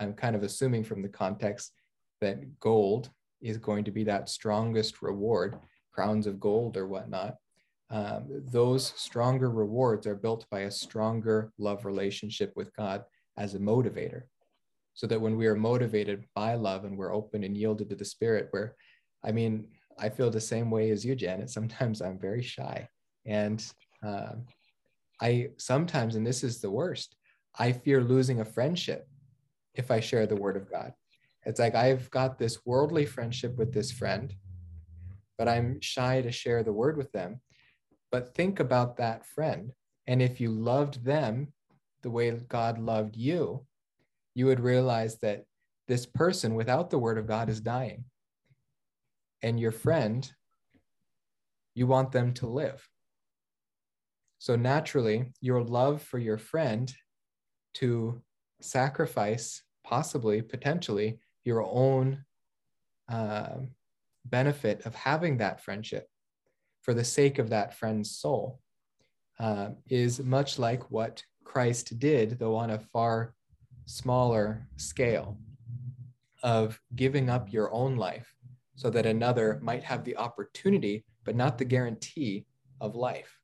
[0.00, 1.72] I'm kind of assuming from the context
[2.20, 3.10] that gold
[3.42, 5.58] is going to be that strongest reward,
[5.98, 7.34] crowns of gold or whatnot.
[7.90, 13.02] Um, those stronger rewards are built by a stronger love relationship with God
[13.36, 14.22] as a motivator.
[14.94, 18.04] So that when we are motivated by love and we're open and yielded to the
[18.04, 18.76] Spirit, where,
[19.24, 19.66] I mean,
[19.98, 21.50] I feel the same way as you, Janet.
[21.58, 22.88] Sometimes I'm very shy.
[23.26, 23.60] And
[24.04, 24.46] um,
[25.20, 27.16] I sometimes, and this is the worst,
[27.58, 29.08] I fear losing a friendship
[29.74, 30.92] if I share the word of God.
[31.44, 34.32] It's like I've got this worldly friendship with this friend,
[35.38, 37.40] but I'm shy to share the word with them.
[38.10, 39.72] But think about that friend.
[40.06, 41.52] And if you loved them
[42.02, 43.64] the way God loved you,
[44.34, 45.44] you would realize that
[45.86, 48.04] this person without the word of God is dying.
[49.42, 50.30] And your friend,
[51.74, 52.86] you want them to live.
[54.38, 56.92] So naturally, your love for your friend
[57.74, 58.22] to
[58.60, 62.24] sacrifice, possibly, potentially, your own
[63.08, 63.56] uh,
[64.30, 66.08] benefit of having that friendship
[66.82, 68.60] for the sake of that friend's soul
[69.38, 73.34] uh, is much like what Christ did, though on a far
[73.86, 75.38] smaller scale,
[76.42, 78.34] of giving up your own life
[78.74, 82.46] so that another might have the opportunity, but not the guarantee
[82.80, 83.38] of life.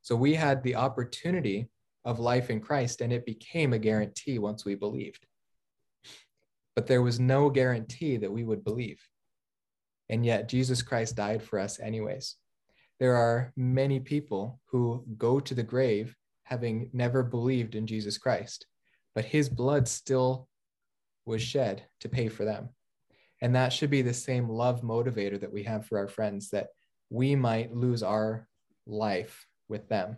[0.00, 1.68] So we had the opportunity
[2.04, 5.26] of life in Christ, and it became a guarantee once we believed.
[6.74, 9.00] But there was no guarantee that we would believe.
[10.08, 12.36] And yet, Jesus Christ died for us, anyways.
[12.98, 18.66] There are many people who go to the grave having never believed in Jesus Christ,
[19.14, 20.48] but his blood still
[21.26, 22.70] was shed to pay for them.
[23.40, 26.68] And that should be the same love motivator that we have for our friends, that
[27.10, 28.48] we might lose our
[28.86, 30.16] life with them.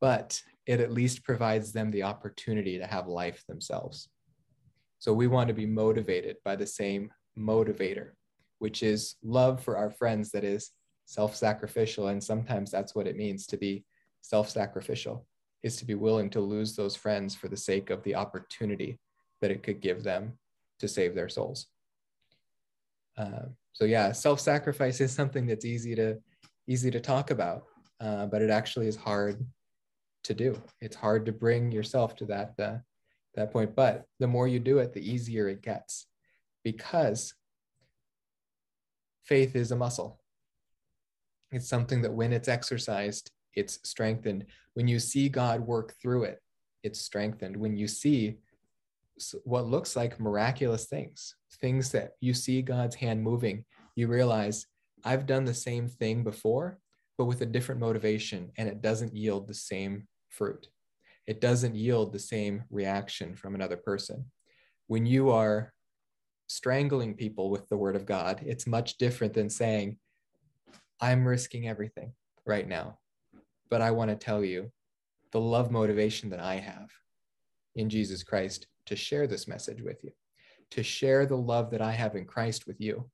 [0.00, 4.08] But it at least provides them the opportunity to have life themselves.
[4.98, 8.10] So we want to be motivated by the same motivator,
[8.58, 10.70] which is love for our friends that is
[11.06, 12.08] self sacrificial.
[12.08, 13.84] And sometimes that's what it means to be
[14.20, 15.26] self sacrificial,
[15.62, 18.98] is to be willing to lose those friends for the sake of the opportunity
[19.40, 20.38] that it could give them
[20.78, 21.66] to save their souls.
[23.16, 26.16] Uh, so yeah, self-sacrifice is something that's easy to
[26.66, 27.64] easy to talk about,
[28.00, 29.44] uh, but it actually is hard
[30.24, 30.60] to do.
[30.80, 32.78] It's hard to bring yourself to that uh,
[33.34, 33.74] that point.
[33.74, 36.06] But the more you do it, the easier it gets,
[36.64, 37.34] because
[39.24, 40.20] faith is a muscle.
[41.52, 44.46] It's something that when it's exercised, it's strengthened.
[44.72, 46.40] When you see God work through it,
[46.82, 47.56] it's strengthened.
[47.56, 48.38] When you see
[49.44, 54.66] what looks like miraculous things, things that you see God's hand moving, you realize
[55.04, 56.78] I've done the same thing before,
[57.16, 60.68] but with a different motivation, and it doesn't yield the same fruit.
[61.26, 64.24] It doesn't yield the same reaction from another person.
[64.88, 65.72] When you are
[66.46, 69.98] strangling people with the word of God, it's much different than saying,
[71.00, 72.12] I'm risking everything
[72.46, 72.98] right now.
[73.70, 74.70] But I want to tell you
[75.32, 76.90] the love motivation that I have
[77.74, 80.12] in Jesus Christ to share this message with you,
[80.72, 83.10] to share the love that I have in Christ with you,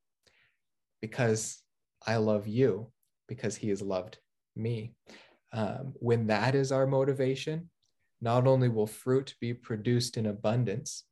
[1.00, 1.62] because
[2.06, 2.90] I love you,
[3.28, 4.18] because he has loved
[4.56, 4.94] me.
[5.52, 7.70] Um, when that is our motivation,
[8.20, 11.04] not only will fruit be produced in abundance,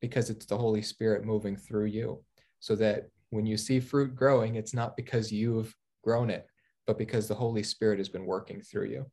[0.00, 2.22] because it's the Holy Spirit moving through you,
[2.60, 6.46] so that when you see fruit growing, it's not because you've grown it,
[6.86, 9.06] but because the Holy Spirit has been working through you.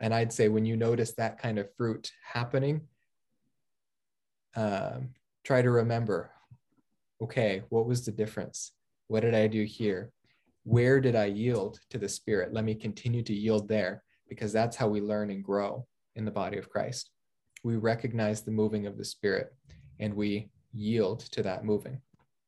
[0.00, 2.82] And I'd say when you notice that kind of fruit happening,
[4.54, 5.10] um,
[5.44, 6.30] try to remember
[7.20, 8.72] okay, what was the difference?
[9.08, 10.12] What did I do here?
[10.62, 12.52] Where did I yield to the Spirit?
[12.52, 16.30] Let me continue to yield there because that's how we learn and grow in the
[16.30, 17.10] body of Christ.
[17.64, 19.52] we recognize the moving of the Spirit
[19.98, 22.00] and we yield to that moving.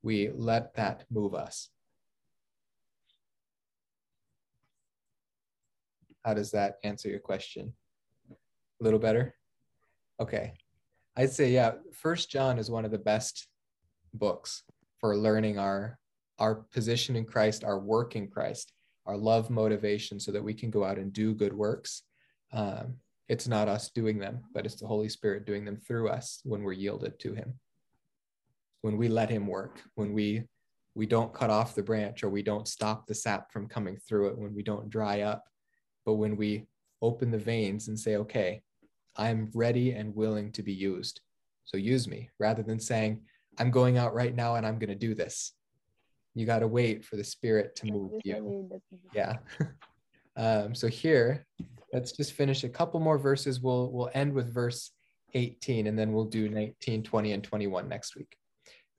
[0.03, 1.69] We let that move us.
[6.25, 7.73] How does that answer your question?
[8.31, 9.35] A little better?
[10.21, 10.53] Okay.
[11.17, 13.49] I'd say, yeah, First John is one of the best
[14.15, 14.63] books
[14.99, 15.99] for learning our
[16.39, 18.73] our position in Christ, our work in Christ,
[19.05, 22.03] our love motivation, so that we can go out and do good works.
[22.53, 22.95] Um,
[23.31, 26.65] it's not us doing them, but it's the Holy Spirit doing them through us when
[26.65, 27.55] we're yielded to Him.
[28.83, 30.43] When we let Him work, when we
[30.97, 34.27] we don't cut off the branch or we don't stop the sap from coming through
[34.31, 35.45] it, when we don't dry up,
[36.05, 36.67] but when we
[37.01, 38.61] open the veins and say, okay,
[39.17, 41.21] I'm ready and willing to be used.
[41.65, 43.23] So use me rather than saying,
[43.61, 45.53] I'm going out right now and I'm going to do this.
[46.35, 48.69] You got to wait for the spirit to move you.
[49.15, 49.37] Yeah.
[50.37, 51.47] um, so here,
[51.93, 53.61] let's just finish a couple more verses.
[53.61, 54.93] We'll, we'll end with verse
[55.35, 58.37] 18 and then we'll do 19, 20, and 21 next week.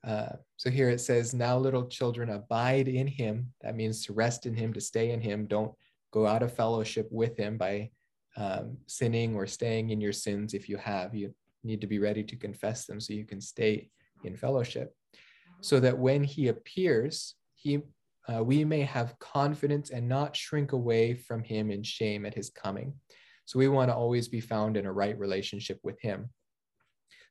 [0.06, 3.52] Uh, so here it says, Now little children, abide in him.
[3.60, 5.46] That means to rest in him, to stay in him.
[5.46, 5.72] Don't
[6.12, 7.90] go out of fellowship with him by
[8.36, 11.14] um, sinning or staying in your sins if you have.
[11.14, 13.90] You need to be ready to confess them so you can stay
[14.24, 14.94] in fellowship.
[15.60, 17.82] So that when he appears, he
[18.28, 22.50] uh, we may have confidence and not shrink away from him in shame at his
[22.50, 22.94] coming.
[23.44, 26.30] So we want to always be found in a right relationship with him.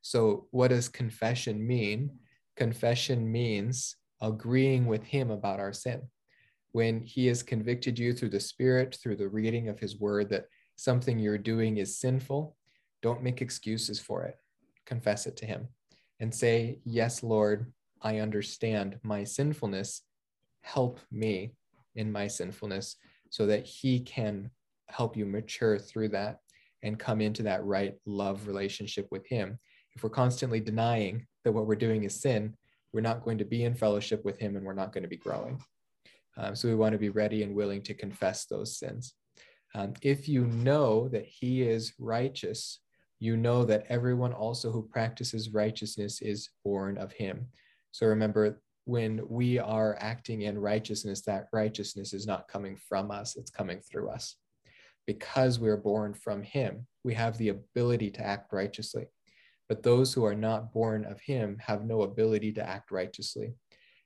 [0.02, 2.18] So, what does confession mean?
[2.56, 6.02] Confession means agreeing with him about our sin.
[6.72, 10.46] When he has convicted you through the Spirit, through the reading of his word, that
[10.76, 12.56] something you're doing is sinful,
[13.02, 14.36] don't make excuses for it.
[14.86, 15.68] Confess it to Him
[16.20, 20.02] and say, Yes, Lord, I understand my sinfulness.
[20.62, 21.52] Help me
[21.94, 22.96] in my sinfulness
[23.30, 24.50] so that He can
[24.88, 26.38] help you mature through that
[26.82, 29.58] and come into that right love relationship with Him.
[29.94, 32.56] If we're constantly denying that what we're doing is sin,
[32.92, 35.16] we're not going to be in fellowship with Him and we're not going to be
[35.16, 35.62] growing.
[36.36, 39.14] Um, so we want to be ready and willing to confess those sins.
[39.74, 42.80] Um, if you know that he is righteous,
[43.20, 47.46] you know that everyone also who practices righteousness is born of him.
[47.92, 53.36] So remember, when we are acting in righteousness, that righteousness is not coming from us,
[53.36, 54.36] it's coming through us.
[55.06, 59.06] Because we're born from him, we have the ability to act righteously.
[59.68, 63.54] But those who are not born of him have no ability to act righteously.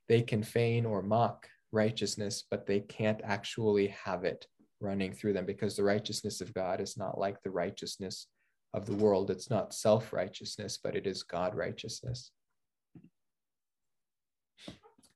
[0.08, 4.46] They can feign or mock righteousness, but they can't actually have it
[4.80, 8.28] running through them because the righteousness of God is not like the righteousness
[8.74, 9.30] of the world.
[9.30, 12.30] It's not self righteousness, but it is God righteousness.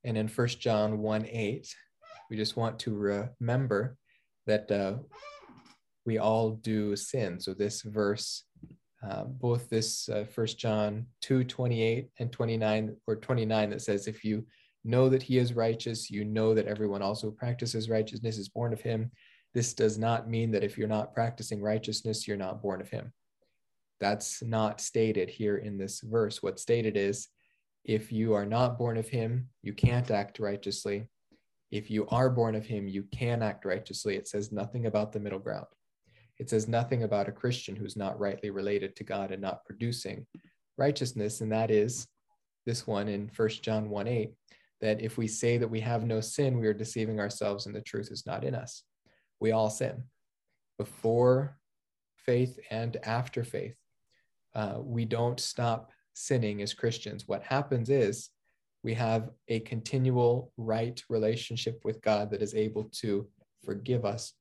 [0.05, 1.75] And in 1 John 1 8,
[2.31, 2.95] we just want to
[3.41, 3.97] remember
[4.47, 4.95] that uh,
[6.07, 7.41] we all do sin.
[7.41, 8.45] So this verse,
[9.07, 14.25] uh, both this uh, 1 John 2 28 and 29, or 29, that says, If
[14.25, 14.47] you
[14.85, 18.81] know that he is righteous, you know that everyone also practices righteousness is born of
[18.81, 19.11] him.
[19.53, 23.13] This does not mean that if you're not practicing righteousness, you're not born of him.
[24.01, 26.43] That's not stated here in this verse.
[26.43, 27.29] What's stated is
[27.85, 31.09] if you are not born of him, you can't act righteously.
[31.71, 34.17] If you are born of him, you can act righteously.
[34.17, 35.67] It says nothing about the middle ground.
[36.39, 40.27] It says nothing about a Christian who's not rightly related to God and not producing
[40.79, 41.41] righteousness.
[41.41, 42.09] And that is
[42.67, 44.33] this one in First John 1 8,
[44.81, 47.81] that if we say that we have no sin, we are deceiving ourselves and the
[47.81, 48.83] truth is not in us
[49.41, 50.05] we all sin
[50.79, 51.59] before
[52.15, 53.75] faith and after faith.
[54.55, 57.27] Uh, we don't stop sinning as Christians.
[57.27, 58.31] What happens is
[58.83, 63.27] we have a continual right relationship with God that is able to
[63.65, 64.35] forgive us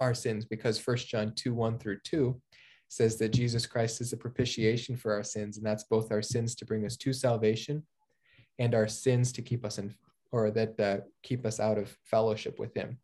[0.00, 2.40] our sins because First John 2 1 through 2
[2.88, 6.54] says that Jesus Christ is a propitiation for our sins, and that's both our sins
[6.56, 7.84] to bring us to salvation
[8.58, 9.94] and our sins to keep us in
[10.30, 12.98] or that uh, keep us out of fellowship with him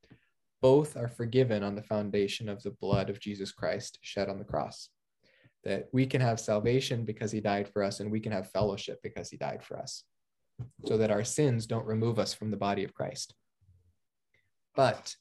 [0.61, 4.45] both are forgiven on the foundation of the blood of Jesus Christ shed on the
[4.45, 4.91] cross.
[5.69, 9.01] That we can have salvation because he died for us, and we can have fellowship
[9.03, 10.05] because he died for us,
[10.87, 13.35] so that our sins don't remove us from the body of Christ.
[14.75, 15.15] But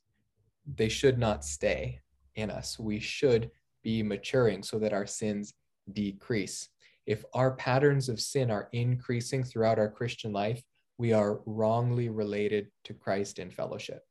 [0.66, 2.00] they should not stay
[2.36, 2.80] in us.
[2.80, 3.52] We should
[3.84, 5.54] be maturing so that our sins
[5.92, 6.70] decrease.
[7.06, 10.64] If our patterns of sin are increasing throughout our Christian life,
[10.98, 14.02] we are wrongly related to Christ in fellowship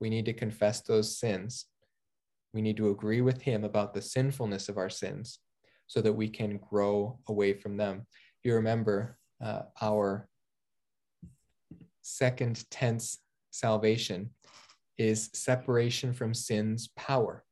[0.00, 1.66] we need to confess those sins.
[2.52, 5.38] We need to agree with Him about the sinfulness of our sins
[5.90, 8.06] so that we can grow away from them.
[8.44, 10.28] You remember uh, our
[12.00, 13.18] second tense
[13.50, 14.30] salvation
[14.98, 17.44] is separation from sin's power.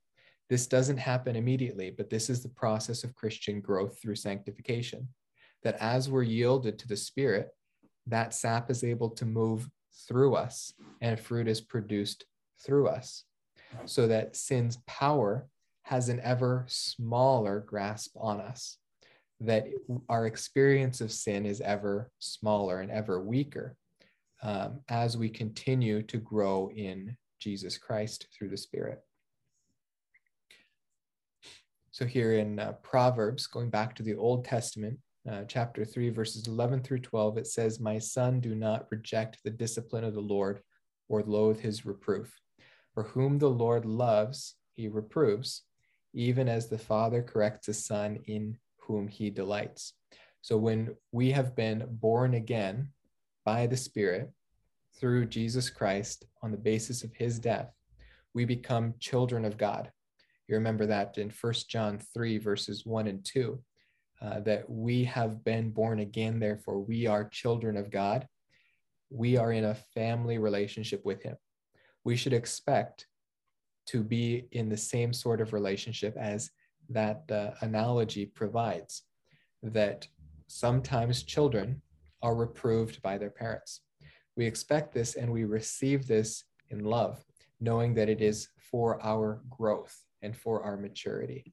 [0.49, 5.09] This doesn't happen immediately, but this is the process of Christian growth through sanctification.
[5.64, 7.49] That as we're yielded to the Spirit,
[8.07, 9.68] that sap is able to move
[10.07, 12.24] through us and fruit is produced
[12.64, 13.24] through us,
[13.84, 15.49] so that sin's power
[15.89, 18.76] has an ever smaller grasp on us,
[19.41, 19.66] that
[20.11, 23.74] our experience of sin is ever smaller and ever weaker
[24.43, 29.01] um, as we continue to grow in Jesus Christ through the Spirit.
[31.91, 36.47] So, here in uh, Proverbs, going back to the Old Testament, uh, chapter 3, verses
[36.49, 40.61] 11 through 12, it says, My son, do not reject the discipline of the Lord
[41.09, 42.30] or loathe his reproof.
[42.93, 45.62] For whom the Lord loves, he reproves,
[46.18, 49.92] even as the Father corrects a son in whom he delights.
[50.40, 52.88] So, when we have been born again
[53.44, 54.28] by the Spirit
[54.98, 57.72] through Jesus Christ on the basis of his death,
[58.34, 59.92] we become children of God.
[60.48, 63.62] You remember that in First John 3, verses 1 and 2,
[64.20, 68.26] uh, that we have been born again, therefore we are children of God.
[69.08, 71.36] We are in a family relationship with Him.
[72.02, 73.06] We should expect
[73.89, 76.51] to be in the same sort of relationship as
[76.91, 79.03] that uh, analogy provides,
[79.62, 80.07] that
[80.47, 81.80] sometimes children
[82.22, 83.80] are reproved by their parents.
[84.36, 87.24] We expect this and we receive this in love,
[87.61, 91.53] knowing that it is for our growth and for our maturity.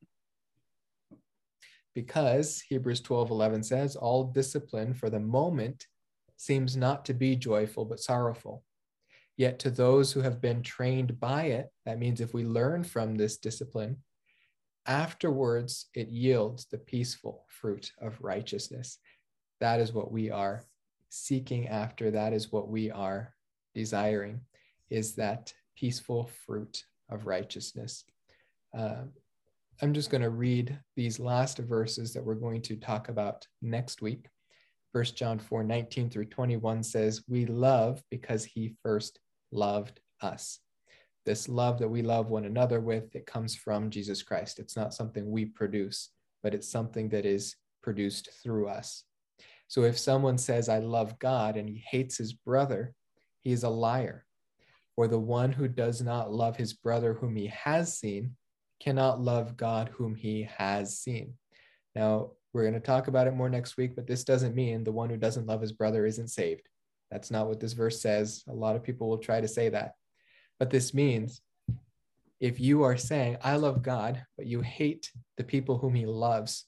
[1.94, 5.88] Because Hebrews 12 11 says, all discipline for the moment
[6.36, 8.64] seems not to be joyful but sorrowful.
[9.38, 13.16] Yet to those who have been trained by it, that means if we learn from
[13.16, 13.98] this discipline,
[14.86, 19.00] afterwards it yields the peaceful fruit of righteousness.
[19.60, 20.64] That is what we are
[21.10, 22.12] seeking after.
[22.12, 23.34] That is what we are
[23.74, 24.42] desiring,
[24.90, 28.06] is that peaceful fruit of righteousness.
[28.78, 29.04] Uh,
[29.82, 34.02] I'm just going to read these last verses that we're going to talk about next
[34.02, 34.28] week.
[34.94, 39.20] First John 4 19 through 21 says, We love because he first
[39.56, 40.60] loved us.
[41.26, 44.60] This love that we love one another with, it comes from Jesus Christ.
[44.60, 46.12] It's not something we produce,
[46.44, 49.06] but it's something that is produced through us.
[49.68, 52.94] So if someone says, I love God, and he hates his brother,
[53.42, 54.26] he is a liar.
[54.96, 58.36] For the one who does not love his brother whom he has seen
[58.80, 61.34] cannot love God whom he has seen.
[61.96, 64.92] Now, we're going to talk about it more next week, but this doesn't mean the
[64.92, 66.70] one who doesn't love his brother isn't saved.
[67.12, 68.44] That's not what this verse says.
[68.48, 69.94] A lot of people will try to say that.
[70.60, 71.42] But this means
[72.40, 76.66] if you are saying, I love God, but you hate the people whom he loves,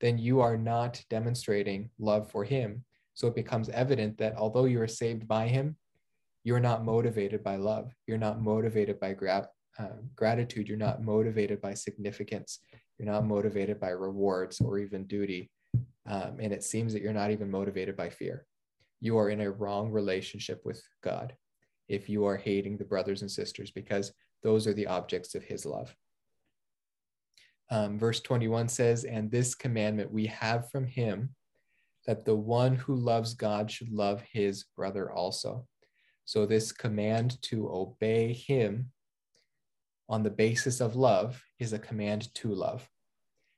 [0.00, 2.84] then you are not demonstrating love for him.
[3.14, 5.76] So it becomes evident that although you are saved by him,
[6.42, 7.94] you're not motivated by love.
[8.06, 9.48] You're not motivated by gra-
[9.78, 10.68] uh, gratitude.
[10.68, 12.58] You're not motivated by significance.
[12.98, 15.50] You're not motivated by rewards or even duty.
[16.06, 18.46] Um, and it seems that you're not even motivated by fear.
[19.04, 21.34] You are in a wrong relationship with God
[21.88, 25.66] if you are hating the brothers and sisters because those are the objects of his
[25.66, 25.94] love.
[27.70, 31.34] Um, verse 21 says, And this commandment we have from him
[32.06, 35.66] that the one who loves God should love his brother also.
[36.24, 38.90] So, this command to obey him
[40.08, 42.88] on the basis of love is a command to love.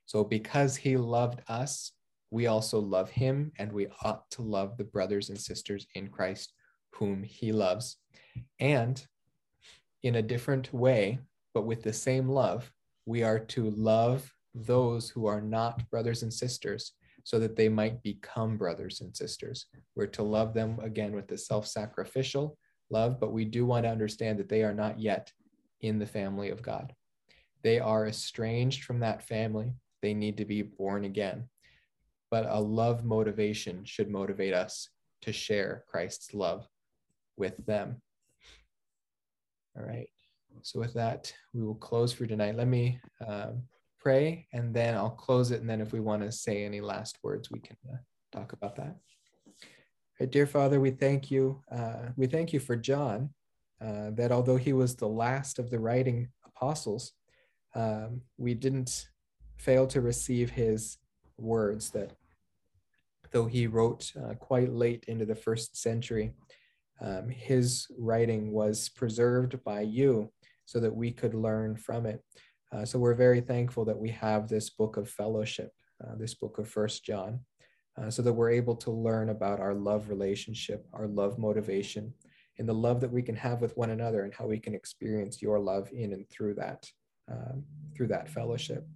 [0.07, 1.93] So, because he loved us,
[2.31, 6.53] we also love him, and we ought to love the brothers and sisters in Christ
[6.95, 7.97] whom he loves.
[8.59, 9.05] And
[10.03, 11.19] in a different way,
[11.55, 12.71] but with the same love,
[13.07, 16.93] we are to love those who are not brothers and sisters
[17.25, 19.67] so that they might become brothers and sisters.
[19.95, 22.57] We're to love them again with the self sacrificial
[22.91, 25.33] love, but we do want to understand that they are not yet
[25.81, 26.95] in the family of God.
[27.63, 29.75] They are estranged from that family.
[30.03, 31.49] They need to be born again.
[32.31, 34.89] But a love motivation should motivate us
[35.23, 36.67] to share Christ's love
[37.37, 38.01] with them.
[39.77, 40.09] All right.
[40.63, 42.57] So, with that, we will close for tonight.
[42.57, 43.63] Let me um,
[44.01, 45.61] pray and then I'll close it.
[45.61, 47.99] And then, if we want to say any last words, we can uh,
[48.33, 48.97] talk about that.
[50.19, 51.63] Right, dear Father, we thank you.
[51.71, 53.31] Uh, we thank you for John,
[53.85, 57.13] uh, that although he was the last of the writing apostles,
[57.75, 59.09] um, we didn't
[59.59, 60.97] fail to receive his
[61.39, 62.13] words that
[63.33, 66.33] though he wrote uh, quite late into the first century,
[67.01, 70.31] um, his writing was preserved by you
[70.65, 72.23] so that we could learn from it.
[72.73, 75.73] Uh, so we're very thankful that we have this book of fellowship,
[76.03, 77.41] uh, this book of First John,
[78.01, 82.13] uh, so that we're able to learn about our love relationship, our love motivation,
[82.59, 85.43] and the love that we can have with one another, and how we can experience
[85.43, 86.87] your love in and through that.
[87.31, 87.65] um,
[87.95, 88.87] through that fellowship.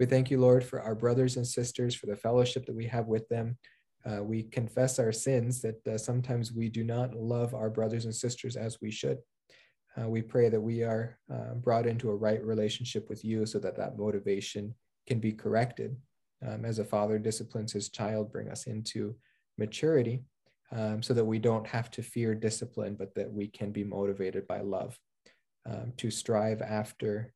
[0.00, 3.06] We thank you, Lord, for our brothers and sisters, for the fellowship that we have
[3.06, 3.58] with them.
[4.04, 8.14] Uh, we confess our sins that uh, sometimes we do not love our brothers and
[8.14, 9.18] sisters as we should.
[10.00, 13.58] Uh, we pray that we are uh, brought into a right relationship with you so
[13.58, 14.74] that that motivation
[15.06, 15.94] can be corrected.
[16.48, 19.14] Um, as a father disciplines his child, bring us into
[19.58, 20.22] maturity
[20.72, 24.46] um, so that we don't have to fear discipline, but that we can be motivated
[24.46, 24.98] by love
[25.68, 27.34] um, to strive after,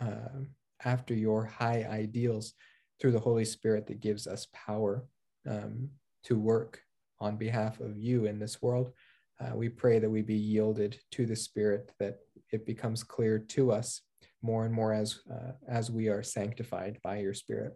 [0.00, 0.48] um,
[0.84, 2.54] after your high ideals
[3.00, 5.04] through the Holy Spirit that gives us power
[5.48, 5.88] um,
[6.24, 6.80] to work
[7.20, 8.92] on behalf of you in this world.
[9.40, 12.18] Uh, we pray that we be yielded to the Spirit, that
[12.52, 14.02] it becomes clear to us
[14.42, 17.74] more and more as uh, as we are sanctified by your Spirit,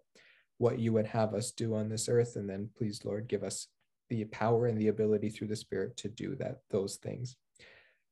[0.58, 3.68] what you would have us do on this earth, and then please, Lord, give us
[4.08, 7.36] the power and the ability through the Spirit to do that those things.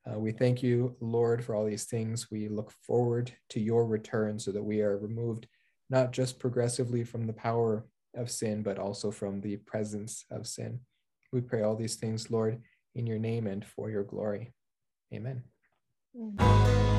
[0.09, 2.31] Uh, we thank you, Lord, for all these things.
[2.31, 5.47] We look forward to your return so that we are removed
[5.91, 7.87] not just progressively from the power
[8.17, 10.81] of sin, but also from the presence of sin.
[11.33, 12.63] We pray all these things, Lord,
[12.95, 14.53] in your name and for your glory.
[15.13, 15.43] Amen.
[16.17, 16.98] Mm-hmm.